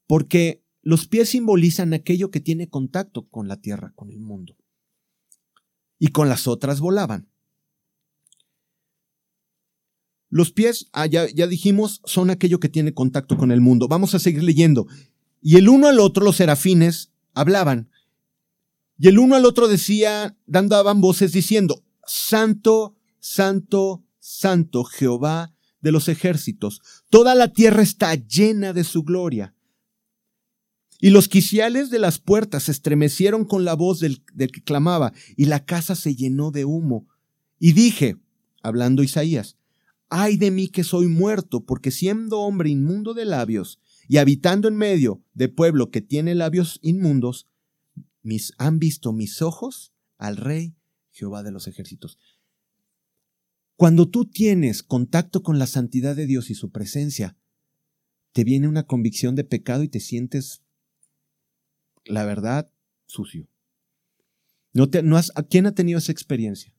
porque 0.06 0.62
los 0.82 1.06
pies 1.06 1.30
simbolizan 1.30 1.94
aquello 1.94 2.30
que 2.30 2.40
tiene 2.40 2.68
contacto 2.68 3.28
con 3.28 3.48
la 3.48 3.60
tierra, 3.60 3.92
con 3.96 4.10
el 4.10 4.20
mundo. 4.20 4.56
Y 5.98 6.08
con 6.08 6.28
las 6.28 6.46
otras 6.46 6.80
volaban. 6.80 7.28
Los 10.28 10.52
pies, 10.52 10.88
ah, 10.92 11.06
ya, 11.06 11.26
dijimos, 11.46 12.02
son 12.04 12.30
aquello 12.30 12.60
que 12.60 12.68
tiene 12.68 12.92
contacto 12.92 13.36
con 13.36 13.50
el 13.52 13.60
mundo. 13.60 13.88
Vamos 13.88 14.14
a 14.14 14.18
seguir 14.18 14.42
leyendo. 14.42 14.86
Y 15.40 15.56
el 15.56 15.68
uno 15.68 15.88
al 15.88 16.00
otro, 16.00 16.24
los 16.24 16.36
serafines, 16.36 17.12
hablaban. 17.32 17.90
Y 18.98 19.08
el 19.08 19.18
uno 19.18 19.36
al 19.36 19.44
otro 19.44 19.68
decía, 19.68 20.36
daban 20.46 21.00
voces 21.00 21.32
diciendo, 21.32 21.84
Santo, 22.04 22.96
Santo, 23.18 24.04
Santo 24.18 24.84
Jehová 24.84 25.54
de 25.80 25.92
los 25.92 26.08
ejércitos. 26.08 26.80
Toda 27.10 27.34
la 27.34 27.52
tierra 27.52 27.82
está 27.82 28.14
llena 28.14 28.72
de 28.72 28.84
su 28.84 29.04
gloria. 29.04 29.55
Y 31.00 31.10
los 31.10 31.28
quiciales 31.28 31.90
de 31.90 31.98
las 31.98 32.18
puertas 32.18 32.64
se 32.64 32.72
estremecieron 32.72 33.44
con 33.44 33.64
la 33.64 33.74
voz 33.74 34.00
del, 34.00 34.22
del, 34.32 34.50
que 34.50 34.62
clamaba, 34.62 35.12
y 35.36 35.46
la 35.46 35.64
casa 35.64 35.94
se 35.94 36.14
llenó 36.14 36.50
de 36.50 36.64
humo. 36.64 37.06
Y 37.58 37.72
dije, 37.72 38.16
hablando 38.62 39.02
Isaías, 39.02 39.56
ay 40.08 40.36
de 40.36 40.50
mí 40.50 40.68
que 40.68 40.84
soy 40.84 41.08
muerto, 41.08 41.64
porque 41.64 41.90
siendo 41.90 42.40
hombre 42.40 42.70
inmundo 42.70 43.14
de 43.14 43.24
labios, 43.24 43.80
y 44.08 44.18
habitando 44.18 44.68
en 44.68 44.76
medio 44.76 45.22
de 45.34 45.48
pueblo 45.48 45.90
que 45.90 46.00
tiene 46.00 46.34
labios 46.34 46.78
inmundos, 46.82 47.48
mis, 48.22 48.52
han 48.58 48.78
visto 48.78 49.12
mis 49.12 49.42
ojos 49.42 49.92
al 50.18 50.36
Rey 50.36 50.74
Jehová 51.10 51.42
de 51.42 51.52
los 51.52 51.66
ejércitos. 51.66 52.18
Cuando 53.76 54.08
tú 54.08 54.24
tienes 54.24 54.82
contacto 54.82 55.42
con 55.42 55.58
la 55.58 55.66
santidad 55.66 56.16
de 56.16 56.26
Dios 56.26 56.50
y 56.50 56.54
su 56.54 56.70
presencia, 56.70 57.36
te 58.32 58.44
viene 58.44 58.68
una 58.68 58.84
convicción 58.84 59.34
de 59.34 59.44
pecado 59.44 59.82
y 59.82 59.88
te 59.88 60.00
sientes 60.00 60.62
la 62.06 62.24
verdad, 62.24 62.70
sucio. 63.06 63.48
No 64.72 64.88
te, 64.88 64.98
has, 64.98 65.32
¿Quién 65.48 65.66
ha 65.66 65.74
tenido 65.74 65.98
esa 65.98 66.12
experiencia? 66.12 66.72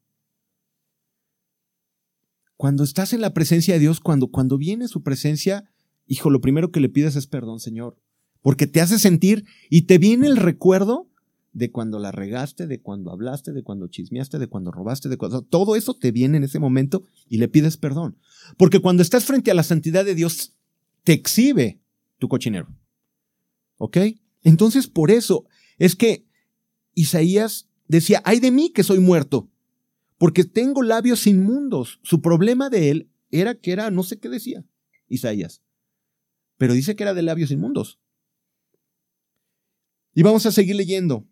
Cuando 2.55 2.83
estás 2.83 3.13
en 3.13 3.21
la 3.21 3.33
presencia 3.33 3.73
de 3.75 3.79
Dios, 3.79 3.99
cuando, 3.99 4.29
cuando 4.29 4.57
viene 4.57 4.87
su 4.87 5.03
presencia, 5.03 5.69
hijo, 6.05 6.29
lo 6.29 6.41
primero 6.41 6.71
que 6.71 6.79
le 6.79 6.89
pides 6.89 7.15
es 7.15 7.27
perdón, 7.27 7.59
Señor, 7.59 7.99
porque 8.41 8.67
te 8.67 8.81
hace 8.81 8.99
sentir 8.99 9.45
y 9.69 9.83
te 9.83 9.97
viene 9.97 10.27
el 10.27 10.37
recuerdo 10.37 11.09
de 11.53 11.71
cuando 11.71 11.97
la 11.97 12.11
regaste, 12.11 12.67
de 12.67 12.81
cuando 12.81 13.11
hablaste, 13.11 13.51
de 13.51 13.63
cuando 13.63 13.87
chismeaste, 13.87 14.37
de 14.37 14.47
cuando 14.47 14.71
robaste, 14.71 15.09
de 15.09 15.17
cuando 15.17 15.41
todo 15.41 15.75
eso 15.75 15.95
te 15.95 16.11
viene 16.11 16.37
en 16.37 16.43
ese 16.43 16.59
momento 16.59 17.03
y 17.27 17.37
le 17.37 17.47
pides 17.47 17.77
perdón. 17.77 18.17
Porque 18.57 18.79
cuando 18.79 19.01
estás 19.01 19.25
frente 19.25 19.49
a 19.49 19.55
la 19.55 19.63
santidad 19.63 20.05
de 20.05 20.13
Dios, 20.13 20.55
te 21.03 21.13
exhibe 21.13 21.81
tu 22.19 22.27
cochinero. 22.27 22.67
¿Ok? 23.77 23.97
Entonces, 24.47 24.87
por 24.87 25.11
eso 25.11 25.45
es 25.77 25.97
que 25.97 26.25
Isaías 26.93 27.67
decía, 27.89 28.21
ay 28.23 28.39
de 28.39 28.49
mí 28.49 28.69
que 28.69 28.81
soy 28.81 28.97
muerto, 28.97 29.51
porque 30.17 30.45
tengo 30.45 30.83
labios 30.83 31.27
inmundos. 31.27 31.99
Su 32.01 32.21
problema 32.21 32.69
de 32.69 32.89
él 32.89 33.11
era 33.29 33.55
que 33.55 33.73
era, 33.73 33.91
no 33.91 34.03
sé 34.03 34.19
qué 34.19 34.29
decía 34.29 34.63
Isaías, 35.09 35.63
pero 36.55 36.73
dice 36.73 36.95
que 36.95 37.03
era 37.03 37.13
de 37.13 37.23
labios 37.23 37.51
inmundos. 37.51 37.99
Y 40.13 40.23
vamos 40.23 40.45
a 40.45 40.53
seguir 40.53 40.77
leyendo 40.77 41.27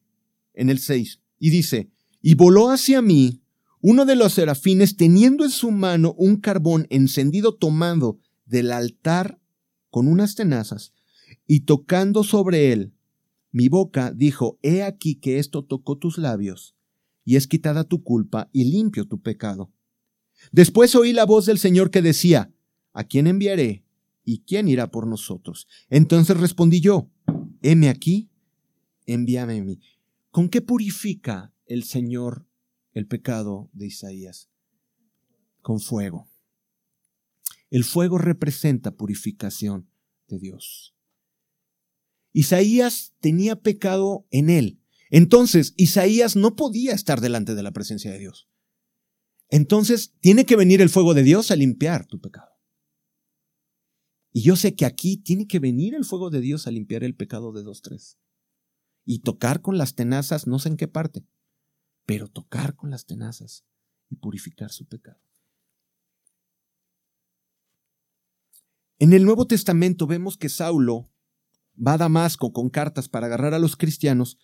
en 0.54 0.70
el 0.70 0.80
6. 0.80 1.22
Y 1.40 1.52
dice, 1.52 1.90
y 2.22 2.36
voló 2.36 2.70
hacia 2.70 3.02
mí 3.02 3.42
uno 3.80 4.04
de 4.04 4.18
los 4.18 4.34
serafines 4.34 4.98
teniendo 4.98 5.46
en 5.46 5.52
su 5.52 5.72
mano 5.72 6.14
un 6.18 6.36
carbón 6.36 6.86
encendido 6.90 7.56
tomado 7.56 8.20
del 8.46 8.74
altar 8.74 9.40
con 9.90 10.10
unas 10.10 10.36
tenazas 10.36 10.92
y 11.48 11.62
tocando 11.62 12.26
sobre 12.26 12.74
él 12.74 12.92
mi 13.56 13.70
boca 13.70 14.12
dijo, 14.12 14.60
He 14.64 14.84
aquí 14.84 15.16
que 15.16 15.40
esto 15.40 15.64
tocó 15.64 15.98
tus 15.98 16.18
labios, 16.18 16.76
y 17.24 17.38
es 17.38 17.48
quitada 17.48 17.86
tu 17.86 18.04
culpa 18.04 18.50
y 18.52 18.66
limpio 18.66 19.08
tu 19.08 19.22
pecado. 19.22 19.72
Después 20.52 20.94
oí 20.94 21.14
la 21.14 21.24
voz 21.26 21.46
del 21.46 21.58
Señor 21.58 21.90
que 21.90 22.02
decía, 22.02 22.54
¿A 22.92 23.06
quién 23.06 23.28
enviaré? 23.28 23.86
¿Y 24.26 24.40
quién 24.40 24.68
irá 24.68 24.92
por 24.92 25.08
nosotros? 25.08 25.70
Entonces 25.90 26.38
respondí 26.38 26.82
yo, 26.82 27.10
heme 27.62 27.88
aquí, 27.88 28.30
envíame 29.06 29.60
a 29.60 29.64
mí. 29.64 29.80
¿Con 30.32 30.50
qué 30.50 30.60
purifica 30.62 31.54
el 31.66 31.86
Señor 31.86 32.46
el 32.92 33.08
pecado 33.08 33.70
de 33.72 33.88
Isaías? 33.88 34.50
Con 35.62 35.80
fuego. 35.80 36.28
El 37.70 37.86
fuego 37.86 38.18
representa 38.18 38.92
purificación 38.92 39.90
de 40.28 40.40
Dios. 40.40 40.95
Isaías 42.36 43.16
tenía 43.22 43.56
pecado 43.62 44.28
en 44.30 44.50
él. 44.50 44.82
Entonces, 45.10 45.74
Isaías 45.78 46.36
no 46.36 46.58
podía 46.58 46.94
estar 46.94 47.22
delante 47.22 47.56
de 47.56 47.64
la 47.64 47.72
presencia 47.72 48.12
de 48.12 48.20
Dios. 48.20 48.50
Entonces, 49.48 50.16
tiene 50.20 50.46
que 50.46 50.58
venir 50.58 50.82
el 50.82 50.90
fuego 50.90 51.14
de 51.14 51.24
Dios 51.24 51.50
a 51.50 51.56
limpiar 51.56 52.06
tu 52.06 52.20
pecado. 52.20 52.52
Y 54.34 54.42
yo 54.42 54.58
sé 54.58 54.76
que 54.76 54.86
aquí 54.86 55.16
tiene 55.16 55.48
que 55.48 55.60
venir 55.60 55.96
el 55.96 56.04
fuego 56.04 56.30
de 56.30 56.42
Dios 56.42 56.68
a 56.68 56.72
limpiar 56.72 57.06
el 57.06 57.16
pecado 57.16 57.54
de 57.54 57.64
dos, 57.64 57.82
tres. 57.82 58.20
Y 59.06 59.20
tocar 59.20 59.62
con 59.62 59.78
las 59.78 59.96
tenazas, 59.96 60.46
no 60.46 60.60
sé 60.60 60.68
en 60.68 60.76
qué 60.76 60.90
parte, 60.90 61.26
pero 62.06 62.28
tocar 62.28 62.76
con 62.76 62.90
las 62.90 63.06
tenazas 63.06 63.66
y 64.10 64.18
purificar 64.18 64.74
su 64.74 64.86
pecado. 64.86 65.22
En 69.00 69.14
el 69.14 69.24
Nuevo 69.24 69.48
Testamento 69.48 70.06
vemos 70.06 70.36
que 70.36 70.50
Saulo 70.50 71.15
va 71.76 71.94
a 71.94 71.98
Damasco 71.98 72.54
con 72.54 72.70
cartas 72.70 73.10
para 73.10 73.28
agarrar 73.28 73.54
a 73.54 73.60
los 73.60 73.76
cristianos 73.76 74.38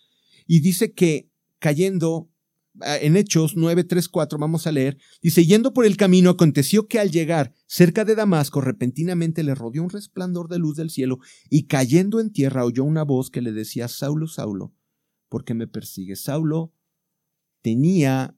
y 0.46 0.60
dice 0.60 0.92
que 0.92 1.30
cayendo 1.58 2.30
ah, 2.80 2.96
en 2.98 3.16
Hechos 3.16 3.56
9, 3.56 3.84
3, 3.84 4.08
4, 4.08 4.38
vamos 4.38 4.66
a 4.66 4.72
leer, 4.72 4.98
dice, 5.22 5.46
yendo 5.46 5.72
por 5.72 5.86
el 5.86 5.96
camino, 5.96 6.30
aconteció 6.30 6.88
que 6.88 6.98
al 6.98 7.10
llegar 7.10 7.54
cerca 7.66 8.04
de 8.04 8.14
Damasco, 8.14 8.60
repentinamente 8.60 9.42
le 9.42 9.54
rodeó 9.54 9.82
un 9.82 9.90
resplandor 9.90 10.48
de 10.48 10.58
luz 10.58 10.76
del 10.76 10.90
cielo, 10.90 11.18
y 11.48 11.66
cayendo 11.66 12.20
en 12.20 12.32
tierra 12.32 12.64
oyó 12.64 12.84
una 12.84 13.04
voz 13.04 13.30
que 13.30 13.42
le 13.42 13.52
decía, 13.52 13.88
Saulo, 13.88 14.26
Saulo, 14.26 14.74
¿por 15.28 15.44
qué 15.44 15.54
me 15.54 15.66
persigues? 15.66 16.22
Saulo 16.22 16.72
tenía 17.62 18.36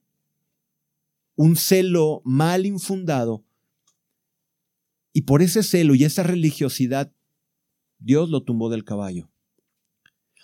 un 1.35 1.55
celo 1.55 2.21
mal 2.23 2.65
infundado, 2.65 3.43
y 5.11 5.21
por 5.21 5.41
ese 5.41 5.63
celo 5.63 5.95
y 5.95 6.03
esa 6.03 6.23
religiosidad, 6.23 7.14
Dios 7.99 8.29
lo 8.29 8.43
tumbó 8.43 8.69
del 8.69 8.83
caballo. 8.83 9.29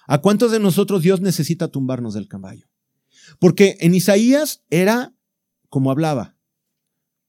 ¿A 0.08 0.20
cuántos 0.20 0.52
de 0.52 0.60
nosotros 0.60 1.02
Dios 1.04 1.22
necesita 1.22 1.68
tumbarnos 1.68 2.14
del 2.14 2.28
caballo? 2.28 2.68
Porque 3.40 3.78
en 3.80 3.94
Isaías 3.94 4.64
era 4.70 5.14
como 5.70 5.92
hablaba, 5.92 6.36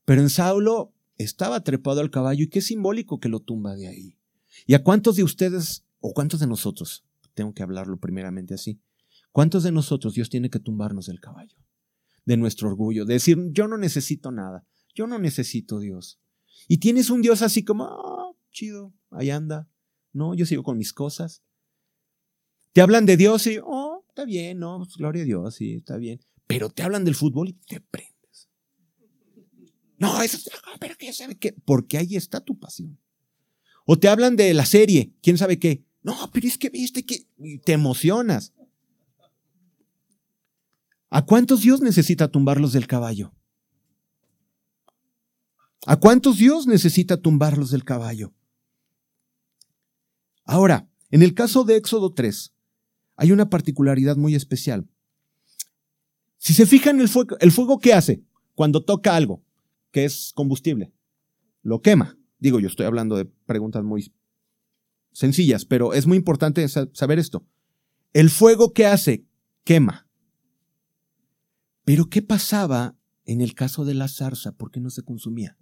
pero 0.05 0.21
en 0.21 0.31
Saulo 0.31 0.93
estaba 1.17 1.63
trepado 1.63 2.01
al 2.01 2.11
caballo 2.11 2.45
y 2.45 2.49
qué 2.49 2.61
simbólico 2.61 3.21
que 3.21 3.29
lo 3.29 3.41
tumba 3.41 3.77
de 3.77 3.89
ahí. 3.89 4.19
¿Y 4.67 4.75
a 4.75 4.83
cuántos 4.83 5.17
de 5.17 5.23
ustedes 5.23 5.85
o 6.01 6.13
cuántos 6.13 6.41
de 6.41 6.47
nosotros, 6.47 7.05
tengo 7.35 7.55
que 7.55 7.63
hablarlo 7.63 7.99
primeramente 7.99 8.55
así, 8.55 8.81
cuántos 9.31 9.63
de 9.63 9.73
nosotros 9.73 10.15
Dios 10.15 10.29
tiene 10.29 10.51
que 10.51 10.59
tumbarnos 10.59 11.07
del 11.07 11.21
caballo? 11.21 11.57
De 12.25 12.37
nuestro 12.37 12.69
orgullo, 12.69 13.05
de 13.05 13.15
decir, 13.15 13.39
yo 13.53 13.69
no 13.69 13.79
necesito 13.79 14.31
nada, 14.31 14.65
yo 14.95 15.07
no 15.07 15.19
necesito 15.19 15.81
Dios. 15.81 16.21
Y 16.69 16.79
tienes 16.79 17.11
un 17.11 17.23
Dios 17.23 17.43
así 17.43 17.65
como, 17.65 17.85
ah, 17.85 18.33
chido, 18.51 18.93
ahí 19.11 19.31
anda. 19.31 19.69
No, 20.13 20.35
yo 20.35 20.47
sigo 20.47 20.63
con 20.63 20.79
mis 20.79 20.93
cosas. 20.93 21.43
Te 22.73 22.81
hablan 22.81 23.07
de 23.07 23.17
Dios 23.17 23.47
y, 23.47 23.59
oh, 23.63 24.05
está 24.09 24.25
bien, 24.25 24.59
no, 24.59 24.79
pues, 24.79 24.97
gloria 24.97 25.23
a 25.23 25.27
Dios, 25.27 25.55
sí, 25.55 25.75
está 25.75 25.97
bien. 25.97 26.21
Pero 26.47 26.71
te 26.71 26.83
hablan 26.83 27.05
del 27.05 27.15
fútbol 27.15 27.49
y 27.49 27.53
te 27.53 27.81
prendes. 27.81 28.49
No, 29.99 30.23
eso, 30.23 30.39
pero 30.81 30.95
¿qué 30.99 31.13
sabe 31.13 31.39
qué? 31.39 31.55
Porque 31.65 31.99
ahí 31.99 32.17
está 32.17 32.41
tu 32.41 32.59
pasión. 32.59 32.99
O 33.87 33.99
te 33.99 34.09
hablan 34.09 34.37
de 34.37 34.53
la 34.55 34.67
serie, 34.67 35.13
quién 35.23 35.39
sabe 35.39 35.59
qué. 35.59 35.85
No, 36.03 36.31
pero 36.33 36.47
es 36.47 36.59
que 36.59 36.71
viste 36.71 37.05
que 37.05 37.27
te 37.65 37.73
emocionas. 37.73 38.53
¿A 41.11 41.25
cuántos 41.25 41.61
Dios 41.61 41.81
necesita 41.81 42.29
tumbarlos 42.29 42.73
del 42.73 42.87
caballo? 42.87 43.35
¿A 45.87 45.97
cuántos 45.97 46.39
Dios 46.39 46.67
necesita 46.67 47.21
tumbarlos 47.21 47.71
del 47.71 47.85
caballo? 47.85 48.33
Ahora, 50.53 50.87
en 51.11 51.23
el 51.23 51.33
caso 51.33 51.65
de 51.65 51.77
Éxodo 51.77 52.13
3, 52.13 52.53
hay 53.17 53.33
una 53.33 53.49
particularidad 53.49 54.19
muy 54.19 54.35
especial. 54.35 54.87
Si 56.37 56.53
se 56.53 56.67
fijan 56.67 57.01
el 57.01 57.09
fuego, 57.09 57.39
el 57.41 57.51
fuego 57.53 57.79
¿qué 57.79 57.95
hace? 57.95 58.23
Cuando 58.55 58.85
toca 58.85 59.17
algo, 59.17 59.43
que 59.93 60.05
es 60.05 60.31
combustible, 60.35 60.93
lo 61.63 61.81
quema. 61.81 62.19
Digo, 62.39 62.61
yo 62.61 62.69
estoy 62.69 62.85
hablando 62.85 63.17
de 63.17 63.25
preguntas 63.25 63.83
muy 63.83 64.13
sencillas, 65.13 65.65
pero 65.65 65.95
es 65.95 66.07
muy 66.07 66.19
importante 66.19 66.69
saber 66.69 67.19
esto. 67.19 67.47
El 68.13 68.29
fuego 68.29 68.75
¿qué 68.75 68.85
hace? 68.85 69.25
Quema. 69.65 70.07
Pero 71.85 72.11
¿qué 72.11 72.21
pasaba 72.21 72.95
en 73.25 73.41
el 73.41 73.55
caso 73.55 73.87
de 73.87 73.95
la 73.95 74.07
zarza? 74.07 74.53
¿Por 74.53 74.71
qué 74.71 74.81
no 74.81 74.91
se 74.91 75.03
consumía? 75.03 75.57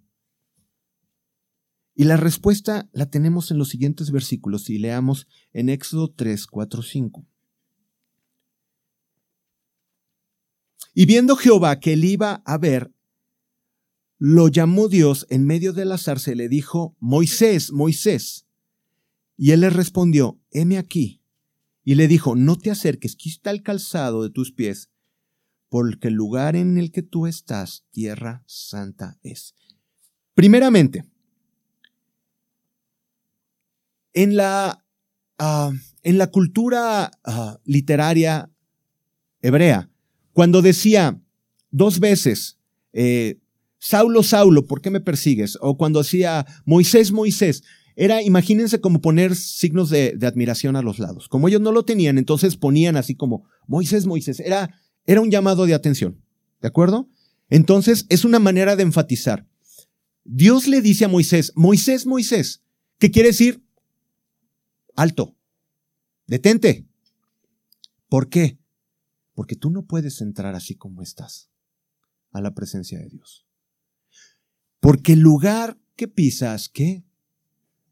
Y 1.95 2.05
la 2.05 2.17
respuesta 2.17 2.89
la 2.93 3.09
tenemos 3.09 3.51
en 3.51 3.57
los 3.57 3.69
siguientes 3.69 4.11
versículos 4.11 4.69
y 4.69 4.77
leamos 4.77 5.27
en 5.51 5.69
Éxodo 5.69 6.11
3, 6.11 6.47
4, 6.47 6.81
5. 6.81 7.27
Y 10.93 11.05
viendo 11.05 11.35
Jehová 11.35 11.79
que 11.79 11.93
él 11.93 12.03
iba 12.05 12.41
a 12.45 12.57
ver, 12.57 12.93
lo 14.17 14.49
llamó 14.49 14.87
Dios 14.87 15.25
en 15.29 15.45
medio 15.45 15.73
de 15.73 15.85
la 15.85 15.97
zarza 15.97 16.31
y 16.31 16.35
le 16.35 16.47
dijo, 16.47 16.95
Moisés, 16.99 17.71
Moisés. 17.71 18.45
Y 19.35 19.51
él 19.51 19.61
le 19.61 19.69
respondió, 19.69 20.39
heme 20.51 20.77
aquí. 20.77 21.23
Y 21.83 21.95
le 21.95 22.07
dijo, 22.07 22.35
no 22.35 22.57
te 22.57 22.69
acerques, 22.69 23.15
quita 23.15 23.49
el 23.49 23.63
calzado 23.63 24.21
de 24.21 24.29
tus 24.29 24.51
pies, 24.51 24.91
porque 25.69 26.09
el 26.09 26.13
lugar 26.13 26.55
en 26.55 26.77
el 26.77 26.91
que 26.91 27.01
tú 27.01 27.25
estás, 27.25 27.85
tierra 27.89 28.43
santa 28.45 29.17
es. 29.23 29.55
Primeramente, 30.35 31.10
en 34.13 34.35
la, 34.35 34.85
ah, 35.37 35.71
en 36.03 36.17
la 36.17 36.27
cultura 36.27 37.11
ah, 37.23 37.59
literaria 37.65 38.49
hebrea, 39.41 39.89
cuando 40.33 40.61
decía 40.61 41.19
dos 41.71 41.99
veces, 41.99 42.57
eh, 42.93 43.39
Saulo, 43.79 44.23
Saulo, 44.23 44.65
¿por 44.67 44.81
qué 44.81 44.91
me 44.91 45.01
persigues? 45.01 45.57
O 45.61 45.77
cuando 45.77 46.03
decía 46.03 46.45
Moisés, 46.65 47.11
Moisés, 47.11 47.63
era, 47.95 48.21
imagínense 48.21 48.79
como 48.79 49.01
poner 49.01 49.35
signos 49.35 49.89
de, 49.89 50.13
de, 50.15 50.27
admiración 50.27 50.75
a 50.75 50.81
los 50.81 50.99
lados. 50.99 51.27
Como 51.27 51.47
ellos 51.47 51.61
no 51.61 51.71
lo 51.71 51.83
tenían, 51.83 52.17
entonces 52.17 52.57
ponían 52.57 52.95
así 52.95 53.15
como 53.15 53.43
Moisés, 53.67 54.05
Moisés. 54.05 54.39
Era, 54.39 54.75
era 55.05 55.21
un 55.21 55.31
llamado 55.31 55.65
de 55.65 55.73
atención. 55.73 56.21
¿De 56.61 56.67
acuerdo? 56.67 57.09
Entonces 57.49 58.05
es 58.09 58.23
una 58.23 58.39
manera 58.39 58.75
de 58.75 58.83
enfatizar. 58.83 59.47
Dios 60.23 60.67
le 60.67 60.81
dice 60.81 61.05
a 61.05 61.07
Moisés, 61.07 61.51
Moisés, 61.55 62.05
Moisés, 62.05 62.61
¿qué 62.99 63.11
quiere 63.11 63.29
decir? 63.29 63.63
Alto, 64.95 65.37
detente. 66.27 66.87
¿Por 68.09 68.29
qué? 68.29 68.59
Porque 69.33 69.55
tú 69.55 69.69
no 69.69 69.85
puedes 69.85 70.21
entrar 70.21 70.55
así 70.55 70.75
como 70.75 71.01
estás 71.01 71.49
a 72.31 72.41
la 72.41 72.53
presencia 72.53 72.99
de 72.99 73.07
Dios. 73.07 73.45
Porque 74.79 75.13
el 75.13 75.19
lugar 75.19 75.79
que 75.95 76.07
pisas, 76.07 76.69
¿qué? 76.69 77.05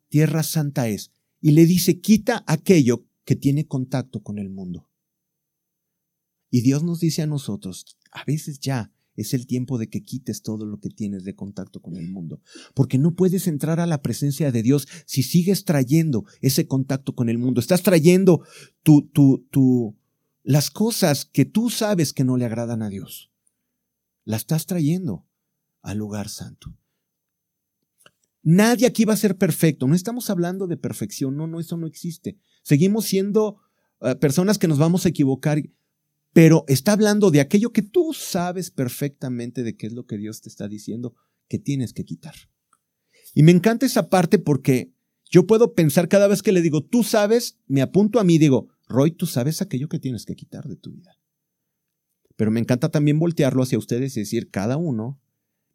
Tierra 0.09 0.43
santa 0.43 0.87
es. 0.87 1.11
Y 1.41 1.51
le 1.51 1.65
dice, 1.65 2.01
quita 2.01 2.43
aquello 2.47 3.05
que 3.23 3.35
tiene 3.35 3.67
contacto 3.67 4.23
con 4.23 4.39
el 4.39 4.49
mundo. 4.49 4.89
Y 6.49 6.61
Dios 6.61 6.83
nos 6.83 6.99
dice 6.99 7.21
a 7.21 7.27
nosotros, 7.27 7.97
a 8.11 8.23
veces 8.25 8.59
ya 8.59 8.91
es 9.19 9.33
el 9.33 9.47
tiempo 9.47 9.77
de 9.77 9.89
que 9.89 10.01
quites 10.01 10.41
todo 10.41 10.65
lo 10.65 10.79
que 10.79 10.89
tienes 10.89 11.23
de 11.25 11.35
contacto 11.35 11.81
con 11.81 11.97
el 11.97 12.09
mundo. 12.09 12.41
Porque 12.73 12.97
no 12.97 13.15
puedes 13.15 13.47
entrar 13.47 13.79
a 13.79 13.85
la 13.85 14.01
presencia 14.01 14.51
de 14.51 14.63
Dios 14.63 14.87
si 15.05 15.23
sigues 15.23 15.65
trayendo 15.65 16.25
ese 16.41 16.67
contacto 16.67 17.15
con 17.15 17.27
el 17.27 17.37
mundo. 17.37 17.59
Estás 17.59 17.83
trayendo 17.83 18.45
tu, 18.81 19.07
tu, 19.09 19.45
tu, 19.51 19.97
las 20.43 20.71
cosas 20.71 21.25
que 21.25 21.45
tú 21.45 21.69
sabes 21.69 22.13
que 22.13 22.23
no 22.23 22.37
le 22.37 22.45
agradan 22.45 22.81
a 22.81 22.89
Dios. 22.89 23.31
Las 24.23 24.41
estás 24.41 24.65
trayendo 24.65 25.27
al 25.81 25.97
lugar 25.97 26.29
santo. 26.29 26.77
Nadie 28.41 28.87
aquí 28.87 29.03
va 29.03 29.13
a 29.13 29.17
ser 29.17 29.37
perfecto. 29.37 29.85
No 29.85 29.95
estamos 29.95 30.29
hablando 30.29 30.65
de 30.67 30.77
perfección. 30.77 31.35
No, 31.35 31.45
no, 31.45 31.59
eso 31.59 31.75
no 31.75 31.87
existe. 31.87 32.39
Seguimos 32.63 33.05
siendo 33.05 33.57
eh, 33.99 34.15
personas 34.15 34.57
que 34.57 34.69
nos 34.69 34.77
vamos 34.77 35.05
a 35.05 35.09
equivocar 35.09 35.61
pero 36.33 36.63
está 36.67 36.93
hablando 36.93 37.31
de 37.31 37.41
aquello 37.41 37.71
que 37.71 37.81
tú 37.81 38.13
sabes 38.13 38.71
perfectamente 38.71 39.63
de 39.63 39.75
qué 39.75 39.87
es 39.87 39.93
lo 39.93 40.05
que 40.05 40.17
Dios 40.17 40.41
te 40.41 40.49
está 40.49 40.67
diciendo 40.67 41.15
que 41.47 41.59
tienes 41.59 41.93
que 41.93 42.05
quitar. 42.05 42.35
Y 43.33 43.43
me 43.43 43.51
encanta 43.51 43.85
esa 43.85 44.09
parte 44.09 44.39
porque 44.39 44.93
yo 45.29 45.45
puedo 45.45 45.73
pensar 45.73 46.07
cada 46.07 46.27
vez 46.27 46.41
que 46.41 46.51
le 46.51 46.61
digo, 46.61 46.83
tú 46.83 47.03
sabes, 47.03 47.57
me 47.67 47.81
apunto 47.81 48.19
a 48.19 48.23
mí 48.23 48.35
y 48.35 48.39
digo, 48.39 48.69
Roy, 48.87 49.11
tú 49.11 49.25
sabes 49.25 49.61
aquello 49.61 49.87
que 49.87 49.99
tienes 49.99 50.25
que 50.25 50.35
quitar 50.35 50.67
de 50.67 50.75
tu 50.75 50.91
vida. 50.91 51.17
Pero 52.35 52.51
me 52.51 52.59
encanta 52.59 52.89
también 52.89 53.19
voltearlo 53.19 53.61
hacia 53.61 53.77
ustedes 53.77 54.15
y 54.17 54.21
decir, 54.21 54.49
cada 54.49 54.77
uno, 54.77 55.19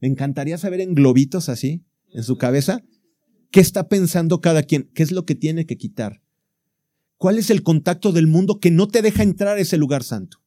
me 0.00 0.08
encantaría 0.08 0.58
saber 0.58 0.80
en 0.80 0.94
globitos 0.94 1.48
así, 1.48 1.84
en 2.12 2.24
su 2.24 2.36
cabeza, 2.36 2.82
qué 3.50 3.60
está 3.60 3.88
pensando 3.88 4.40
cada 4.40 4.62
quien, 4.62 4.90
qué 4.94 5.02
es 5.02 5.12
lo 5.12 5.24
que 5.24 5.34
tiene 5.34 5.66
que 5.66 5.76
quitar. 5.76 6.22
¿Cuál 7.16 7.38
es 7.38 7.50
el 7.50 7.62
contacto 7.62 8.12
del 8.12 8.26
mundo 8.26 8.58
que 8.58 8.70
no 8.70 8.88
te 8.88 9.02
deja 9.02 9.22
entrar 9.22 9.56
a 9.56 9.60
ese 9.60 9.76
lugar 9.76 10.02
santo? 10.02 10.43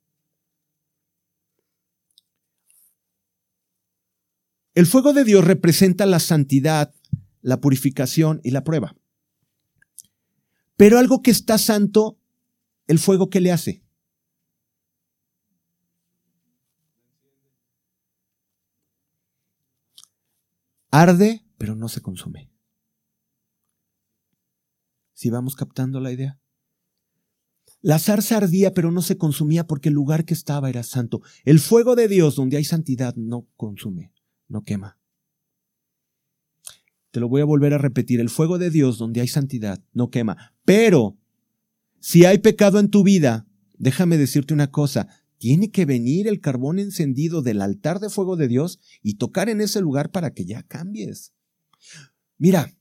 El 4.78 4.86
fuego 4.86 5.12
de 5.12 5.24
Dios 5.24 5.44
representa 5.44 6.06
la 6.06 6.20
santidad, 6.20 6.94
la 7.42 7.60
purificación 7.60 8.42
y 8.44 8.52
la 8.52 8.64
prueba. 8.64 8.96
Pero 10.76 11.00
algo 11.00 11.24
que 11.24 11.32
está 11.32 11.58
santo, 11.58 12.20
el 12.86 13.00
fuego 13.00 13.32
que 13.32 13.42
le 13.42 13.52
hace. 13.52 13.84
Arde, 20.92 21.44
pero 21.58 21.74
no 21.74 21.90
se 21.90 22.02
consume. 22.02 22.52
Si 25.14 25.32
vamos 25.32 25.56
captando 25.56 26.00
la 26.00 26.12
idea. 26.12 26.40
La 27.82 27.98
zarza 27.98 28.38
ardía, 28.38 28.76
pero 28.76 28.92
no 28.92 29.02
se 29.02 29.18
consumía 29.18 29.66
porque 29.66 29.90
el 29.90 29.96
lugar 29.96 30.24
que 30.24 30.36
estaba 30.36 30.70
era 30.70 30.84
santo. 30.84 31.24
El 31.46 31.60
fuego 31.60 31.96
de 31.96 32.08
Dios, 32.08 32.36
donde 32.36 32.58
hay 32.58 32.64
santidad, 32.64 33.16
no 33.16 33.48
consume, 33.56 34.14
no 34.48 34.64
quema. 34.64 35.00
Te 37.12 37.20
lo 37.20 37.30
voy 37.30 37.42
a 37.42 37.46
volver 37.46 37.74
a 37.74 37.78
repetir. 37.78 38.20
El 38.20 38.30
fuego 38.30 38.58
de 38.58 38.70
Dios, 38.70 38.98
donde 38.98 39.22
hay 39.22 39.28
santidad, 39.28 39.84
no 39.94 40.10
quema. 40.10 40.54
Pero, 40.66 41.18
si 42.00 42.26
hay 42.26 42.38
pecado 42.40 42.80
en 42.80 42.90
tu 42.90 43.04
vida, 43.04 43.48
déjame 43.78 44.18
decirte 44.18 44.54
una 44.54 44.72
cosa. 44.72 45.08
Tiene 45.38 45.72
que 45.72 45.86
venir 45.86 46.28
el 46.28 46.42
carbón 46.42 46.80
encendido 46.80 47.42
del 47.42 47.62
altar 47.62 48.00
de 48.00 48.10
fuego 48.10 48.36
de 48.36 48.48
Dios 48.48 48.80
y 49.02 49.16
tocar 49.16 49.50
en 49.50 49.62
ese 49.62 49.82
lugar 49.82 50.12
para 50.12 50.34
que 50.34 50.46
ya 50.46 50.64
cambies. 50.64 51.34
Mira, 52.38 52.78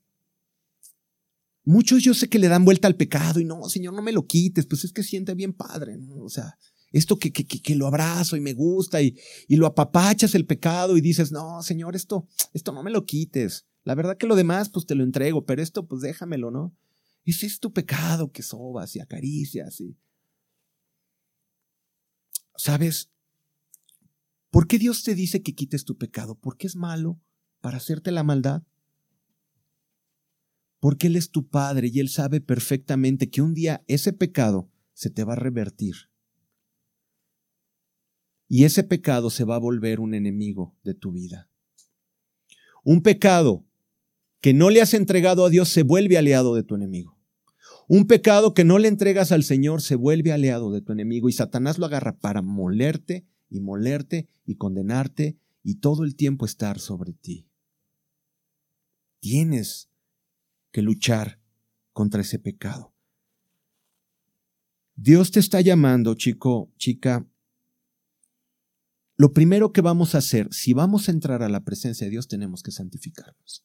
Muchos 1.68 2.00
yo 2.04 2.14
sé 2.14 2.28
que 2.28 2.38
le 2.38 2.46
dan 2.46 2.64
vuelta 2.64 2.86
al 2.86 2.94
pecado 2.94 3.40
y 3.40 3.44
no, 3.44 3.68
Señor, 3.68 3.92
no 3.92 4.00
me 4.00 4.12
lo 4.12 4.24
quites, 4.24 4.66
pues 4.66 4.84
es 4.84 4.92
que 4.92 5.02
siente 5.02 5.34
bien 5.34 5.52
padre. 5.52 5.98
O 6.20 6.28
sea, 6.28 6.56
esto 6.92 7.18
que, 7.18 7.32
que, 7.32 7.44
que, 7.44 7.74
lo 7.74 7.86
abrazo 7.86 8.36
y 8.36 8.40
me 8.40 8.54
gusta 8.54 9.02
y, 9.02 9.16
y, 9.48 9.56
lo 9.56 9.66
apapachas 9.66 10.34
el 10.34 10.46
pecado 10.46 10.96
y 10.96 11.00
dices, 11.00 11.32
no, 11.32 11.62
Señor, 11.62 11.96
esto, 11.96 12.26
esto 12.52 12.72
no 12.72 12.82
me 12.82 12.90
lo 12.90 13.04
quites. 13.04 13.66
La 13.84 13.94
verdad 13.94 14.16
que 14.16 14.26
lo 14.26 14.36
demás, 14.36 14.68
pues 14.68 14.86
te 14.86 14.94
lo 14.94 15.04
entrego, 15.04 15.44
pero 15.44 15.62
esto, 15.62 15.86
pues 15.86 16.00
déjamelo, 16.02 16.50
¿no? 16.50 16.74
Ese 17.24 17.46
es 17.46 17.60
tu 17.60 17.72
pecado 17.72 18.30
que 18.30 18.42
sobas 18.42 18.94
y 18.96 19.00
acaricias 19.00 19.80
y... 19.80 19.96
¿Sabes? 22.56 23.10
¿Por 24.50 24.66
qué 24.66 24.78
Dios 24.78 25.02
te 25.02 25.14
dice 25.14 25.42
que 25.42 25.54
quites 25.54 25.84
tu 25.84 25.98
pecado? 25.98 26.36
¿Porque 26.36 26.66
es 26.66 26.76
malo 26.76 27.20
para 27.60 27.76
hacerte 27.76 28.10
la 28.10 28.22
maldad? 28.22 28.62
porque 30.86 31.08
Él 31.08 31.16
es 31.16 31.30
tu 31.30 31.48
Padre 31.48 31.90
y 31.92 32.00
Él 32.00 32.08
sabe 32.08 32.40
perfectamente 32.40 33.28
que 33.28 33.42
un 33.42 33.54
día 33.54 33.84
ese 33.88 34.12
pecado 34.12 34.70
se 34.92 35.10
te 35.10 35.24
va 35.24 35.32
a 35.32 35.36
revertir. 35.36 35.96
Y 38.48 38.64
ese 38.64 38.84
pecado 38.84 39.30
se 39.30 39.44
va 39.44 39.56
a 39.56 39.60
volver 39.60 40.00
un 40.00 40.14
enemigo 40.14 40.76
de 40.84 40.94
tu 40.94 41.12
vida. 41.12 41.50
Un 42.84 43.02
pecado 43.02 43.64
que 44.40 44.54
no 44.54 44.70
le 44.70 44.80
has 44.80 44.94
entregado 44.94 45.44
a 45.44 45.50
Dios 45.50 45.68
se 45.68 45.82
vuelve 45.82 46.18
aliado 46.18 46.54
de 46.54 46.62
tu 46.62 46.76
enemigo. 46.76 47.18
Un 47.88 48.06
pecado 48.06 48.54
que 48.54 48.64
no 48.64 48.78
le 48.78 48.88
entregas 48.88 49.32
al 49.32 49.44
Señor 49.44 49.80
se 49.82 49.94
vuelve 49.94 50.32
aliado 50.32 50.70
de 50.70 50.80
tu 50.80 50.92
enemigo 50.92 51.28
y 51.28 51.32
Satanás 51.32 51.78
lo 51.78 51.86
agarra 51.86 52.18
para 52.18 52.42
molerte 52.42 53.26
y 53.48 53.60
molerte 53.60 54.28
y 54.44 54.56
condenarte 54.56 55.38
y 55.62 55.76
todo 55.76 56.04
el 56.04 56.16
tiempo 56.16 56.46
estar 56.46 56.78
sobre 56.78 57.12
ti. 57.12 57.48
Tienes 59.20 59.88
que 60.70 60.82
luchar 60.82 61.40
contra 61.92 62.20
ese 62.20 62.38
pecado. 62.38 62.92
Dios 64.94 65.30
te 65.30 65.40
está 65.40 65.60
llamando, 65.60 66.14
chico, 66.14 66.70
chica. 66.76 67.26
Lo 69.16 69.32
primero 69.32 69.72
que 69.72 69.80
vamos 69.80 70.14
a 70.14 70.18
hacer, 70.18 70.48
si 70.52 70.74
vamos 70.74 71.08
a 71.08 71.12
entrar 71.12 71.42
a 71.42 71.48
la 71.48 71.64
presencia 71.64 72.06
de 72.06 72.10
Dios, 72.10 72.28
tenemos 72.28 72.62
que 72.62 72.70
santificarnos. 72.70 73.64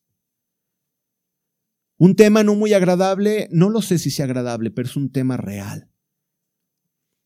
Un 1.97 2.15
tema 2.15 2.43
no 2.43 2.55
muy 2.55 2.73
agradable, 2.73 3.47
no 3.51 3.69
lo 3.69 3.81
sé 3.81 3.99
si 3.99 4.09
sea 4.11 4.25
agradable, 4.25 4.71
pero 4.71 4.87
es 4.87 4.95
un 4.95 5.11
tema 5.11 5.37
real. 5.37 5.91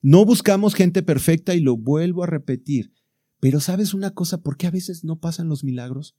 No 0.02 0.26
buscamos 0.26 0.76
gente 0.76 1.02
perfecta 1.02 1.56
y 1.56 1.62
lo 1.62 1.78
vuelvo 1.78 2.24
a 2.24 2.28
repetir. 2.28 2.94
Pero 3.40 3.60
¿sabes 3.60 3.94
una 3.94 4.12
cosa? 4.12 4.42
¿Por 4.42 4.58
qué 4.58 4.68
a 4.68 4.72
veces 4.72 5.04
no 5.04 5.20
pasan 5.20 5.48
los 5.48 5.64
milagros? 5.64 6.18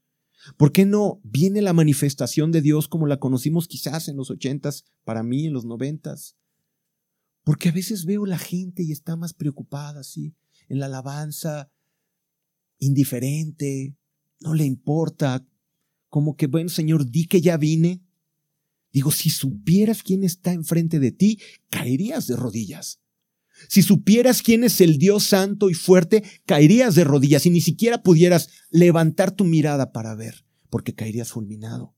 ¿Por 0.57 0.73
qué 0.73 0.85
no 0.87 1.21
viene 1.25 1.61
la 1.61 1.73
manifestación 1.73 2.53
de 2.53 2.63
Dios 2.63 2.89
como 2.89 3.07
la 3.07 3.19
conocimos 3.19 3.69
quizás 3.69 4.09
en 4.09 4.17
los 4.17 4.31
ochentas, 4.31 4.85
para 5.05 5.23
mí 5.23 5.47
en 5.47 5.53
los 5.53 5.65
noventas? 5.65 6.37
Porque 7.43 7.69
a 7.69 7.73
veces 7.73 8.05
veo 8.05 8.27
la 8.27 8.39
gente 8.39 8.83
y 8.83 8.93
está 8.93 9.17
más 9.17 9.35
preocupada 9.35 10.01
así, 10.01 10.35
en 10.69 10.79
la 10.79 10.87
alabanza, 10.87 11.71
indiferente, 12.79 13.97
no 14.41 14.55
le 14.55 14.65
importa, 14.65 15.47
como 16.09 16.37
que, 16.37 16.47
bueno, 16.47 16.69
Señor, 16.69 17.11
di 17.11 17.27
que 17.27 17.41
ya 17.41 17.57
vine. 17.57 18.03
Digo, 18.93 19.11
si 19.11 19.31
supieras 19.31 20.03
quién 20.03 20.25
está 20.25 20.53
enfrente 20.53 20.99
de 20.99 21.13
ti, 21.13 21.41
caerías 21.71 22.27
de 22.27 22.37
rodillas. 22.37 23.01
Si 23.69 23.83
supieras 23.83 24.43
quién 24.43 24.65
es 24.65 24.81
el 24.81 24.99
Dios 24.99 25.25
santo 25.25 25.71
y 25.71 25.75
fuerte, 25.75 26.23
caerías 26.45 26.95
de 26.95 27.05
rodillas 27.05 27.47
y 27.47 27.51
ni 27.51 27.61
siquiera 27.61 28.03
pudieras 28.03 28.51
levantar 28.71 29.33
tu 29.33 29.45
mirada 29.45 29.93
para 29.93 30.15
ver, 30.15 30.45
porque 30.71 30.95
caerías 30.95 31.31
fulminado. 31.31 31.95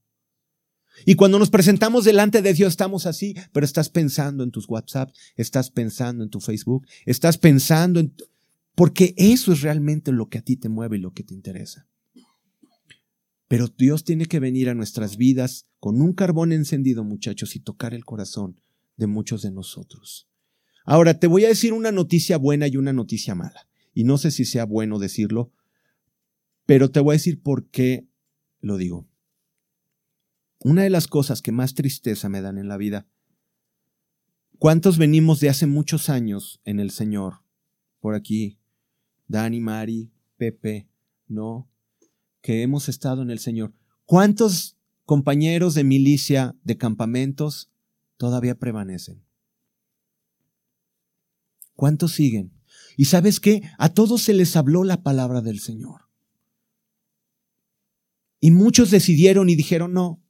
Y 1.05 1.15
cuando 1.15 1.39
nos 1.39 1.51
presentamos 1.51 2.05
delante 2.05 2.43
de 2.43 2.55
Dios 2.55 2.71
estamos 2.71 3.07
así, 3.07 3.35
pero 3.53 3.65
estás 3.65 3.89
pensando 3.89 4.43
en 4.43 4.51
tus 4.51 4.69
WhatsApp, 4.69 5.11
estás 5.37 5.71
pensando 5.71 6.25
en 6.25 6.31
tu 6.31 6.41
Facebook, 6.41 6.87
estás 7.07 7.39
pensando 7.39 8.01
en... 8.01 8.15
Porque 8.79 9.13
eso 9.17 9.53
es 9.53 9.63
realmente 9.63 10.13
lo 10.13 10.29
que 10.29 10.39
a 10.39 10.41
ti 10.41 10.55
te 10.55 10.69
mueve 10.69 10.99
y 10.99 11.01
lo 11.01 11.13
que 11.13 11.25
te 11.25 11.35
interesa. 11.35 11.89
Pero 13.49 13.67
Dios 13.67 14.05
tiene 14.05 14.27
que 14.27 14.39
venir 14.39 14.69
a 14.69 14.75
nuestras 14.75 15.17
vidas 15.17 15.67
con 15.81 16.01
un 16.01 16.13
carbón 16.13 16.53
encendido, 16.53 17.03
muchachos, 17.03 17.57
y 17.57 17.59
tocar 17.59 17.93
el 17.93 18.05
corazón 18.05 18.61
de 18.97 19.09
muchos 19.09 19.43
de 19.43 19.51
nosotros. 19.51 20.29
Ahora, 20.85 21.19
te 21.19 21.27
voy 21.27 21.45
a 21.45 21.49
decir 21.49 21.73
una 21.73 21.91
noticia 21.91 22.39
buena 22.39 22.69
y 22.69 22.77
una 22.77 22.93
noticia 22.93 23.35
mala. 23.35 23.69
Y 23.95 24.05
no 24.05 24.17
sé 24.17 24.31
si 24.31 24.45
sea 24.45 24.65
bueno 24.65 25.01
decirlo, 25.01 25.51
pero 26.65 26.89
te 26.93 27.01
voy 27.01 27.15
a 27.15 27.19
decir 27.19 27.43
por 27.43 27.69
qué 27.71 28.07
lo 28.61 28.77
digo. 28.77 29.09
Una 30.61 30.85
de 30.85 30.91
las 30.91 31.09
cosas 31.09 31.43
que 31.43 31.51
más 31.51 31.75
tristeza 31.75 32.29
me 32.29 32.43
dan 32.43 32.59
en 32.59 32.69
la 32.69 32.77
vida, 32.77 33.09
¿cuántos 34.61 34.99
venimos 34.99 35.41
de 35.41 35.49
hace 35.49 35.67
muchos 35.67 36.09
años 36.09 36.61
en 36.65 36.79
el 36.79 36.93
Señor? 36.93 37.43
Por 37.99 38.15
aquí, 38.15 38.58
Dani, 39.29 39.61
Mari, 39.61 40.11
Pepe, 40.37 40.89
¿no? 41.27 41.71
Que 42.41 42.63
hemos 42.63 42.89
estado 42.89 43.23
en 43.23 43.31
el 43.31 43.39
Señor. 43.39 43.75
¿Cuántos 44.05 44.77
compañeros 45.05 45.75
de 45.75 45.85
milicia 45.85 46.57
de 46.65 46.79
campamentos 46.79 47.71
todavía 48.17 48.55
permanecen? 48.55 49.23
¿Cuántos 51.75 52.13
siguen? 52.13 52.53
Y 52.97 53.05
sabes 53.05 53.39
qué? 53.39 53.63
A 53.79 53.91
todos 53.91 54.23
se 54.23 54.35
les 54.35 54.57
habló 54.57 54.83
la 54.83 55.03
palabra 55.03 55.43
del 55.43 55.61
Señor. 55.61 56.09
Y 58.41 58.51
muchos 58.51 58.91
decidieron 58.91 59.51
y 59.51 59.57
dijeron, 59.57 59.93
no, 59.93 60.21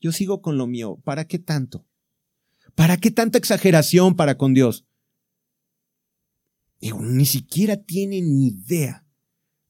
yo 0.00 0.12
sigo 0.12 0.42
con 0.42 0.58
lo 0.58 0.66
mío. 0.66 0.98
¿Para 1.04 1.26
qué 1.26 1.38
tanto? 1.38 1.86
¿Para 2.74 2.96
qué 2.96 3.10
tanta 3.10 3.38
exageración 3.38 4.16
para 4.16 4.36
con 4.36 4.52
Dios? 4.52 4.84
Ni 7.00 7.24
siquiera 7.26 7.76
tienen 7.76 8.38
idea 8.38 9.06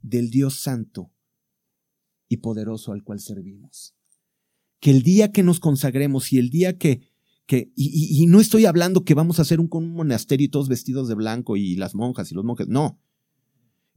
del 0.02 0.30
Dios 0.30 0.60
santo 0.60 1.12
y 2.28 2.38
poderoso 2.38 2.92
al 2.92 3.02
cual 3.04 3.20
servimos. 3.20 3.94
Que 4.80 4.90
el 4.90 5.02
día 5.02 5.32
que 5.32 5.42
nos 5.42 5.60
consagremos 5.60 6.32
y 6.32 6.38
el 6.38 6.50
día 6.50 6.76
que 6.76 7.14
que, 7.46 7.72
y, 7.76 8.26
no 8.26 8.40
estoy 8.40 8.64
hablando 8.64 9.04
que 9.04 9.14
vamos 9.14 9.38
a 9.38 9.42
hacer 9.42 9.60
un, 9.60 9.68
un 9.70 9.92
monasterio 9.92 10.46
y 10.46 10.48
todos 10.48 10.68
vestidos 10.68 11.08
de 11.08 11.14
blanco 11.14 11.56
y 11.56 11.76
las 11.76 11.94
monjas 11.94 12.32
y 12.32 12.34
los 12.34 12.44
monjes, 12.44 12.68
no. 12.68 12.98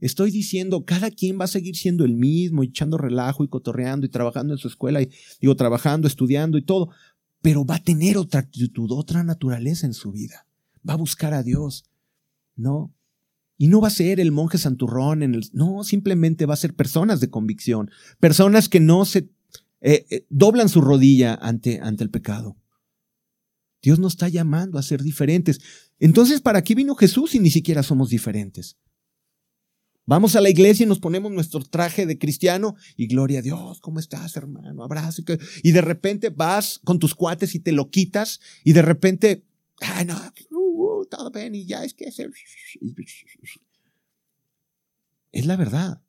Estoy 0.00 0.30
diciendo, 0.30 0.84
cada 0.84 1.10
quien 1.10 1.40
va 1.40 1.44
a 1.44 1.48
seguir 1.48 1.74
siendo 1.74 2.04
el 2.04 2.14
mismo, 2.14 2.62
echando 2.62 2.98
relajo 2.98 3.42
y 3.42 3.48
cotorreando 3.48 4.06
y 4.06 4.10
trabajando 4.10 4.52
en 4.52 4.58
su 4.58 4.68
escuela, 4.68 5.02
y 5.02 5.10
digo, 5.40 5.56
trabajando, 5.56 6.06
estudiando 6.06 6.58
y 6.58 6.62
todo, 6.62 6.90
pero 7.40 7.64
va 7.64 7.76
a 7.76 7.82
tener 7.82 8.18
otra 8.18 8.40
actitud, 8.40 8.90
otra 8.92 9.24
naturaleza 9.24 9.86
en 9.86 9.94
su 9.94 10.12
vida. 10.12 10.46
Va 10.88 10.92
a 10.92 10.98
buscar 10.98 11.32
a 11.32 11.42
Dios, 11.42 11.84
¿no? 12.54 12.94
Y 13.58 13.68
no 13.68 13.80
va 13.80 13.88
a 13.88 13.90
ser 13.90 14.20
el 14.20 14.32
monje 14.32 14.56
santurrón 14.56 15.22
en 15.22 15.34
el, 15.34 15.50
no, 15.52 15.84
simplemente 15.84 16.46
va 16.46 16.54
a 16.54 16.58
ser 16.58 16.74
personas 16.74 17.20
de 17.20 17.28
convicción, 17.28 17.90
personas 18.20 18.68
que 18.68 18.80
no 18.80 19.04
se 19.04 19.28
eh, 19.80 20.06
eh, 20.10 20.26
doblan 20.30 20.68
su 20.68 20.80
rodilla 20.80 21.34
ante, 21.34 21.80
ante 21.80 22.04
el 22.04 22.10
pecado. 22.10 22.56
Dios 23.82 23.98
nos 23.98 24.14
está 24.14 24.28
llamando 24.28 24.78
a 24.78 24.82
ser 24.82 25.02
diferentes. 25.02 25.60
Entonces, 25.98 26.40
¿para 26.40 26.62
qué 26.62 26.74
vino 26.74 26.94
Jesús 26.94 27.32
si 27.32 27.40
ni 27.40 27.50
siquiera 27.50 27.82
somos 27.82 28.10
diferentes? 28.10 28.76
Vamos 30.08 30.36
a 30.36 30.40
la 30.40 30.48
iglesia 30.48 30.84
y 30.84 30.88
nos 30.88 31.00
ponemos 31.00 31.30
nuestro 31.30 31.60
traje 31.60 32.06
de 32.06 32.16
cristiano 32.16 32.76
y 32.96 33.08
gloria 33.08 33.40
a 33.40 33.42
Dios, 33.42 33.78
¿cómo 33.80 34.00
estás, 34.00 34.36
hermano? 34.36 34.82
Abrazo. 34.82 35.22
Y 35.62 35.72
de 35.72 35.82
repente 35.82 36.30
vas 36.30 36.80
con 36.82 36.98
tus 36.98 37.14
cuates 37.14 37.54
y 37.54 37.60
te 37.60 37.72
lo 37.72 37.90
quitas 37.90 38.40
y 38.64 38.72
de 38.72 38.80
repente, 38.80 39.44
ay, 39.80 40.06
no, 40.06 40.16
todo 41.08 41.30
bien 41.30 41.54
y 41.54 41.66
ya 41.66 41.84
es 41.84 41.94
que 41.94 42.04
es... 42.06 42.20
Es 45.32 45.46
la 45.46 45.56
verdad. 45.56 46.02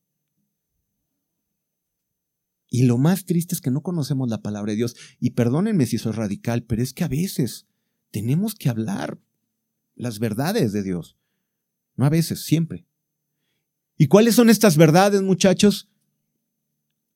Y 2.69 2.83
lo 2.83 2.97
más 2.97 3.25
triste 3.25 3.55
es 3.55 3.61
que 3.61 3.71
no 3.71 3.81
conocemos 3.81 4.29
la 4.29 4.41
palabra 4.41 4.71
de 4.71 4.77
Dios. 4.77 4.95
Y 5.19 5.31
perdónenme 5.31 5.85
si 5.85 5.97
soy 5.97 6.11
radical, 6.11 6.63
pero 6.63 6.83
es 6.83 6.93
que 6.93 7.03
a 7.03 7.07
veces 7.07 7.65
tenemos 8.11 8.55
que 8.55 8.69
hablar 8.69 9.19
las 9.95 10.19
verdades 10.19 10.71
de 10.71 10.83
Dios. 10.83 11.17
No 11.95 12.05
a 12.05 12.09
veces, 12.09 12.43
siempre. 12.43 12.85
¿Y 13.97 14.07
cuáles 14.07 14.35
son 14.35 14.49
estas 14.49 14.77
verdades, 14.77 15.21
muchachos? 15.21 15.89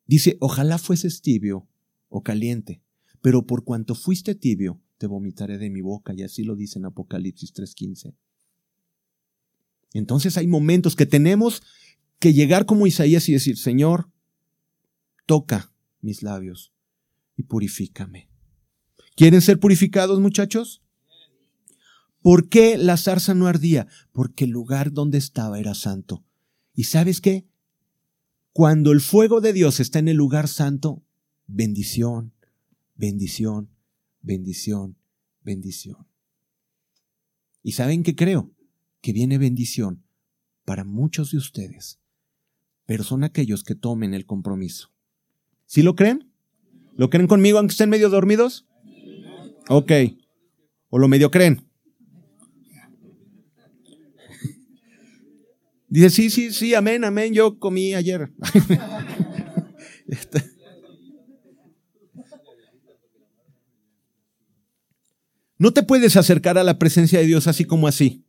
Dice, 0.06 0.38
ojalá 0.42 0.78
fueses 0.78 1.22
tibio 1.22 1.68
o 2.10 2.24
caliente, 2.24 2.82
pero 3.22 3.46
por 3.46 3.64
cuanto 3.64 3.96
fuiste 3.96 4.36
tibio, 4.36 4.82
te 5.04 5.08
vomitaré 5.08 5.58
de 5.58 5.70
mi 5.70 5.82
boca, 5.82 6.14
y 6.16 6.24
así 6.24 6.46
lo 6.46 6.56
dice 6.56 6.80
en 6.80 6.86
Apocalipsis 6.86 7.52
3:15. 7.52 8.16
Entonces 9.92 10.38
hay 10.38 10.48
momentos 10.48 10.96
que 10.96 11.06
tenemos 11.06 11.62
que 12.20 12.32
llegar 12.32 12.66
como 12.66 12.88
Isaías 12.88 13.28
y 13.28 13.34
decir, 13.34 13.58
Señor, 13.58 14.10
toca 15.26 15.74
mis 16.00 16.24
labios 16.24 16.72
y 17.36 17.44
purifícame. 17.44 18.30
¿Quieren 19.18 19.42
ser 19.42 19.60
purificados, 19.60 20.22
muchachos? 20.22 20.82
¿Por 22.22 22.48
qué 22.48 22.78
la 22.78 22.96
zarza 22.96 23.34
no 23.34 23.48
ardía? 23.48 23.88
Porque 24.14 24.46
el 24.46 24.52
lugar 24.52 24.94
donde 24.94 25.18
estaba 25.18 25.60
era 25.60 25.76
santo. 25.76 26.24
¿Y 26.74 26.86
sabes 26.86 27.20
qué? 27.20 27.46
Cuando 28.54 28.94
el 28.94 29.02
fuego 29.02 29.42
de 29.42 29.52
Dios 29.52 29.82
está 29.82 30.00
en 30.00 30.08
el 30.08 30.16
lugar 30.16 30.48
santo, 30.48 31.04
bendición, 31.46 32.34
bendición, 32.96 33.73
bendición, 34.24 34.98
bendición. 35.42 36.08
¿Y 37.62 37.74
saben 37.74 38.02
qué 38.02 38.16
creo? 38.16 38.52
Que 39.02 39.14
viene 39.14 39.38
bendición 39.38 40.04
para 40.66 40.84
muchos 40.84 41.32
de 41.32 41.38
ustedes, 41.38 42.00
pero 42.86 43.04
son 43.04 43.24
aquellos 43.24 43.64
que 43.64 43.76
tomen 43.76 44.14
el 44.14 44.26
compromiso. 44.26 44.92
¿Sí 45.66 45.84
lo 45.84 45.96
creen? 45.96 46.32
¿Lo 46.96 47.10
creen 47.10 47.28
conmigo 47.28 47.60
aunque 47.60 47.74
estén 47.74 47.90
medio 47.90 48.10
dormidos? 48.10 48.66
Ok. 49.70 49.92
¿O 50.90 51.00
lo 51.00 51.08
medio 51.08 51.30
creen? 51.32 51.68
Dice, 55.88 56.10
sí, 56.10 56.30
sí, 56.32 56.52
sí, 56.52 56.74
amén, 56.74 57.04
amén, 57.04 57.34
yo 57.34 57.60
comí 57.60 57.94
ayer. 57.94 58.32
no 65.64 65.72
te 65.72 65.82
puedes 65.82 66.18
acercar 66.18 66.58
a 66.58 66.64
la 66.66 66.78
presencia 66.78 67.20
de 67.20 67.26
Dios 67.26 67.48
así 67.48 67.64
como 67.64 67.88
así. 67.88 68.26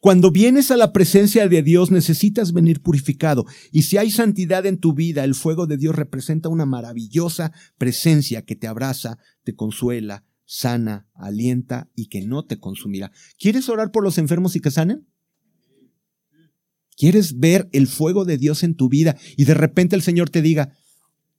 Cuando 0.00 0.30
vienes 0.30 0.70
a 0.70 0.76
la 0.76 0.92
presencia 0.92 1.48
de 1.48 1.64
Dios 1.64 1.90
necesitas 1.90 2.52
venir 2.52 2.80
purificado. 2.80 3.44
Y 3.72 3.82
si 3.82 3.96
hay 3.96 4.12
santidad 4.12 4.66
en 4.66 4.78
tu 4.78 4.94
vida, 4.94 5.24
el 5.24 5.34
fuego 5.34 5.66
de 5.66 5.78
Dios 5.78 5.96
representa 5.96 6.48
una 6.48 6.64
maravillosa 6.64 7.50
presencia 7.76 8.42
que 8.42 8.54
te 8.54 8.68
abraza, 8.68 9.18
te 9.42 9.56
consuela, 9.56 10.22
sana, 10.44 11.08
alienta 11.12 11.90
y 11.96 12.06
que 12.06 12.20
no 12.20 12.44
te 12.44 12.60
consumirá. 12.60 13.10
¿Quieres 13.36 13.68
orar 13.68 13.90
por 13.90 14.04
los 14.04 14.16
enfermos 14.16 14.54
y 14.54 14.60
que 14.60 14.70
sanen? 14.70 15.08
¿Quieres 16.96 17.40
ver 17.40 17.68
el 17.72 17.88
fuego 17.88 18.24
de 18.24 18.38
Dios 18.38 18.62
en 18.62 18.76
tu 18.76 18.88
vida 18.88 19.16
y 19.36 19.44
de 19.44 19.54
repente 19.54 19.96
el 19.96 20.02
Señor 20.02 20.30
te 20.30 20.40
diga, 20.40 20.72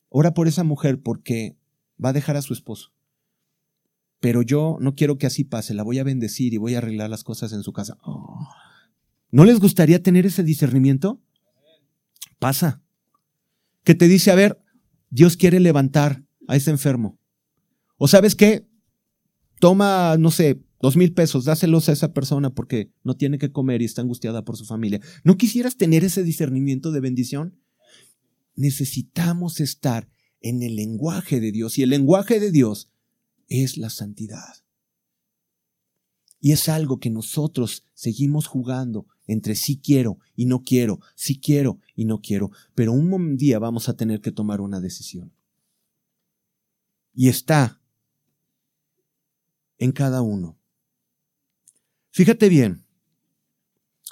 ora 0.10 0.34
por 0.34 0.50
esa 0.50 0.66
mujer 0.66 1.02
porque 1.02 1.56
va 2.04 2.10
a 2.10 2.14
dejar 2.14 2.36
a 2.36 2.42
su 2.42 2.52
esposo? 2.52 2.92
Pero 4.22 4.44
yo 4.44 4.78
no 4.80 4.96
quiero 4.96 5.18
que 5.18 5.26
así 5.26 5.44
pase, 5.44 5.74
la 5.74 5.84
voy 5.84 5.98
a 6.00 6.04
bendecir 6.04 6.54
y 6.54 6.58
voy 6.58 6.76
a 6.76 6.78
arreglar 6.78 7.10
las 7.10 7.24
cosas 7.24 7.52
en 7.54 7.64
su 7.64 7.74
casa. 7.74 7.98
Oh. 8.04 8.48
¿No 9.32 9.46
les 9.46 9.60
gustaría 9.60 10.04
tener 10.04 10.28
ese 10.28 10.44
discernimiento? 10.44 11.20
Pasa. 12.38 12.84
Que 13.84 13.96
te 13.96 14.08
dice, 14.08 14.30
a 14.30 14.36
ver, 14.36 14.62
Dios 15.10 15.38
quiere 15.38 15.60
levantar 15.60 16.24
a 16.48 16.56
ese 16.56 16.70
enfermo. 16.70 17.20
O 17.98 18.08
sabes 18.08 18.36
qué, 18.36 18.68
toma, 19.60 20.16
no 20.20 20.30
sé, 20.30 20.62
dos 20.80 20.96
mil 20.98 21.14
pesos, 21.14 21.46
dáselos 21.46 21.90
a 21.90 21.94
esa 21.94 22.14
persona 22.14 22.52
porque 22.52 22.92
no 23.04 23.16
tiene 23.16 23.40
que 23.40 23.52
comer 23.52 23.82
y 23.82 23.86
está 23.86 24.02
angustiada 24.02 24.46
por 24.46 24.56
su 24.56 24.66
familia. 24.66 25.02
¿No 25.24 25.36
quisieras 25.36 25.78
tener 25.78 26.04
ese 26.04 26.24
discernimiento 26.24 26.92
de 26.92 27.00
bendición? 27.00 27.60
Necesitamos 28.56 29.60
estar 29.60 30.08
en 30.42 30.62
el 30.62 30.76
lenguaje 30.76 31.40
de 31.40 31.52
Dios 31.52 31.80
y 31.80 31.84
el 31.84 31.90
lenguaje 31.90 32.40
de 32.40 32.52
Dios 32.52 32.92
es 33.52 33.78
la 33.78 33.90
santidad. 33.90 34.64
Y 36.40 36.54
es 36.54 36.70
algo 36.70 37.00
que 37.00 37.10
nosotros 37.10 37.86
seguimos 37.94 38.48
jugando 38.48 39.06
entre 39.28 39.56
sí 39.56 39.80
quiero 39.80 40.18
y 40.36 40.46
no 40.46 40.64
quiero, 40.64 41.00
sí 41.16 41.40
quiero 41.40 41.80
y 41.96 42.06
no 42.06 42.22
quiero, 42.22 42.52
pero 42.74 42.94
un 42.94 43.38
día 43.38 43.60
vamos 43.60 43.90
a 43.90 43.96
tener 43.96 44.22
que 44.22 44.32
tomar 44.32 44.62
una 44.62 44.80
decisión. 44.80 45.32
Y 47.14 47.28
está 47.28 47.80
en 49.78 49.92
cada 49.92 50.22
uno. 50.22 50.58
Fíjate 52.10 52.50
bien, 52.50 52.86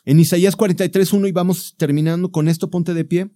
en 0.06 0.20
Isaías 0.20 0.58
43.1 0.58 1.30
y 1.30 1.32
vamos 1.32 1.76
terminando 1.78 2.32
con 2.32 2.48
esto, 2.48 2.70
ponte 2.70 2.94
de 2.94 3.06
pie. 3.06 3.32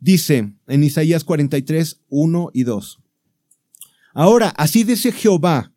Dice 0.00 0.54
en 0.66 0.84
Isaías 0.84 1.24
43, 1.24 2.00
1 2.08 2.50
y 2.54 2.62
2. 2.62 3.02
Ahora, 4.20 4.48
así 4.56 4.82
dice 4.82 5.12
Jehová, 5.12 5.72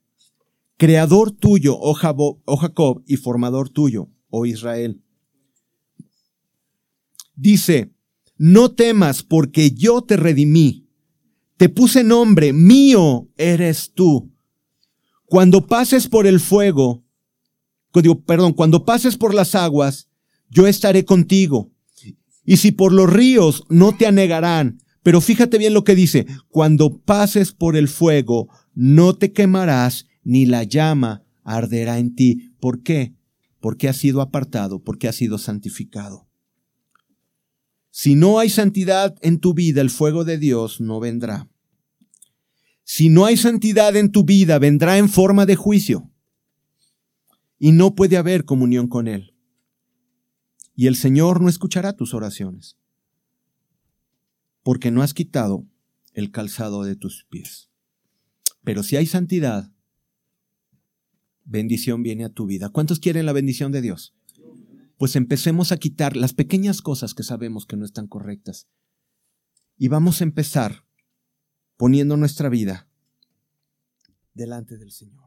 creador 0.77 1.29
tuyo, 1.29 1.77
oh, 1.77 1.95
oh 2.45 2.57
Jacob, 2.57 3.03
y 3.05 3.17
formador 3.17 3.69
tuyo, 3.69 4.09
oh 4.31 4.47
Israel. 4.47 4.99
Dice, 7.35 7.93
no 8.39 8.71
temas 8.71 9.21
porque 9.21 9.69
yo 9.69 10.01
te 10.01 10.17
redimí, 10.17 10.87
te 11.57 11.69
puse 11.69 12.03
nombre, 12.03 12.51
mío 12.51 13.29
eres 13.37 13.91
tú. 13.93 14.33
Cuando 15.27 15.67
pases 15.67 16.07
por 16.07 16.25
el 16.25 16.39
fuego, 16.39 17.03
perdón, 18.25 18.53
cuando 18.53 18.85
pases 18.85 19.17
por 19.17 19.35
las 19.35 19.53
aguas, 19.53 20.09
yo 20.49 20.65
estaré 20.65 21.05
contigo. 21.05 21.69
Y 22.43 22.57
si 22.57 22.71
por 22.71 22.91
los 22.91 23.07
ríos 23.07 23.65
no 23.69 23.95
te 23.95 24.07
anegarán, 24.07 24.81
pero 25.03 25.19
fíjate 25.19 25.57
bien 25.57 25.73
lo 25.73 25.83
que 25.83 25.95
dice, 25.95 26.27
cuando 26.49 26.99
pases 26.99 27.53
por 27.53 27.75
el 27.75 27.87
fuego, 27.87 28.49
no 28.73 29.15
te 29.15 29.31
quemarás, 29.31 30.07
ni 30.23 30.45
la 30.45 30.63
llama 30.63 31.23
arderá 31.43 31.97
en 31.97 32.13
ti. 32.13 32.53
¿Por 32.59 32.83
qué? 32.83 33.15
Porque 33.59 33.89
has 33.89 33.97
sido 33.97 34.21
apartado, 34.21 34.83
porque 34.83 35.07
has 35.07 35.15
sido 35.15 35.37
santificado. 35.39 36.27
Si 37.89 38.15
no 38.15 38.39
hay 38.39 38.49
santidad 38.49 39.15
en 39.21 39.39
tu 39.39 39.53
vida, 39.53 39.81
el 39.81 39.89
fuego 39.89 40.23
de 40.23 40.37
Dios 40.37 40.79
no 40.79 40.99
vendrá. 40.99 41.49
Si 42.83 43.09
no 43.09 43.25
hay 43.25 43.37
santidad 43.37 43.95
en 43.95 44.11
tu 44.11 44.23
vida, 44.23 44.59
vendrá 44.59 44.97
en 44.97 45.09
forma 45.09 45.45
de 45.45 45.55
juicio. 45.55 46.11
Y 47.57 47.71
no 47.71 47.95
puede 47.95 48.17
haber 48.17 48.45
comunión 48.45 48.87
con 48.87 49.07
Él. 49.07 49.33
Y 50.75 50.87
el 50.87 50.95
Señor 50.95 51.41
no 51.41 51.49
escuchará 51.49 51.93
tus 51.93 52.13
oraciones 52.13 52.77
porque 54.63 54.91
no 54.91 55.01
has 55.01 55.13
quitado 55.13 55.65
el 56.13 56.31
calzado 56.31 56.83
de 56.83 56.95
tus 56.95 57.25
pies. 57.29 57.69
Pero 58.63 58.83
si 58.83 58.95
hay 58.95 59.05
santidad, 59.05 59.71
bendición 61.43 62.03
viene 62.03 62.25
a 62.25 62.29
tu 62.29 62.45
vida. 62.45 62.69
¿Cuántos 62.69 62.99
quieren 62.99 63.25
la 63.25 63.33
bendición 63.33 63.71
de 63.71 63.81
Dios? 63.81 64.13
Pues 64.97 65.15
empecemos 65.15 65.71
a 65.71 65.77
quitar 65.77 66.15
las 66.15 66.33
pequeñas 66.33 66.81
cosas 66.81 67.13
que 67.13 67.23
sabemos 67.23 67.65
que 67.65 67.75
no 67.75 67.85
están 67.85 68.07
correctas. 68.07 68.67
Y 69.77 69.87
vamos 69.87 70.21
a 70.21 70.25
empezar 70.25 70.85
poniendo 71.75 72.17
nuestra 72.17 72.49
vida 72.49 72.87
delante 74.33 74.77
del 74.77 74.91
Señor. 74.91 75.20